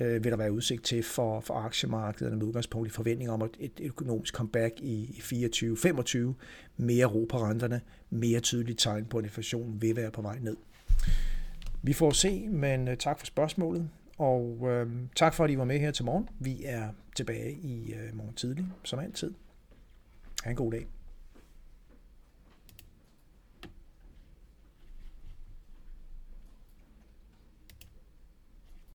øh, 0.00 0.24
vil 0.24 0.32
der 0.32 0.36
være 0.36 0.52
udsigt 0.52 0.84
til 0.84 1.02
for, 1.02 1.40
for 1.40 1.54
aktiemarkederne 1.54 2.36
med 2.36 2.46
udgangspunkt 2.46 2.88
i 2.88 2.90
forventninger 2.90 3.32
om 3.32 3.42
et, 3.42 3.56
et 3.58 3.80
økonomisk 3.80 4.34
comeback 4.34 4.80
i, 4.80 5.22
i 5.32 5.46
24-25, 5.46 6.18
mere 6.76 7.06
ro 7.06 7.26
på 7.30 7.38
renterne, 7.38 7.80
mere 8.10 8.40
tydelige 8.40 8.76
tegn 8.76 9.04
på, 9.04 9.18
at 9.18 9.24
inflationen 9.24 9.82
vil 9.82 9.96
være 9.96 10.10
på 10.10 10.22
vej 10.22 10.38
ned. 10.40 10.56
Vi 11.82 11.92
får 11.92 12.10
se, 12.10 12.48
men 12.48 12.88
øh, 12.88 12.96
tak 12.96 13.18
for 13.18 13.26
spørgsmålet, 13.26 13.90
og 14.18 14.58
øh, 14.70 14.90
tak 15.16 15.34
for, 15.34 15.44
at 15.44 15.50
I 15.50 15.58
var 15.58 15.64
med 15.64 15.78
her 15.78 15.90
til 15.90 16.04
morgen. 16.04 16.28
Vi 16.38 16.64
er 16.64 16.88
tilbage 17.16 17.52
i 17.52 17.92
øh, 17.92 18.16
morgen 18.16 18.34
tidlig, 18.34 18.66
som 18.84 18.98
altid. 18.98 19.34
Ha' 20.44 20.50
en 20.50 20.56
god 20.56 20.72
dag. 20.72 20.86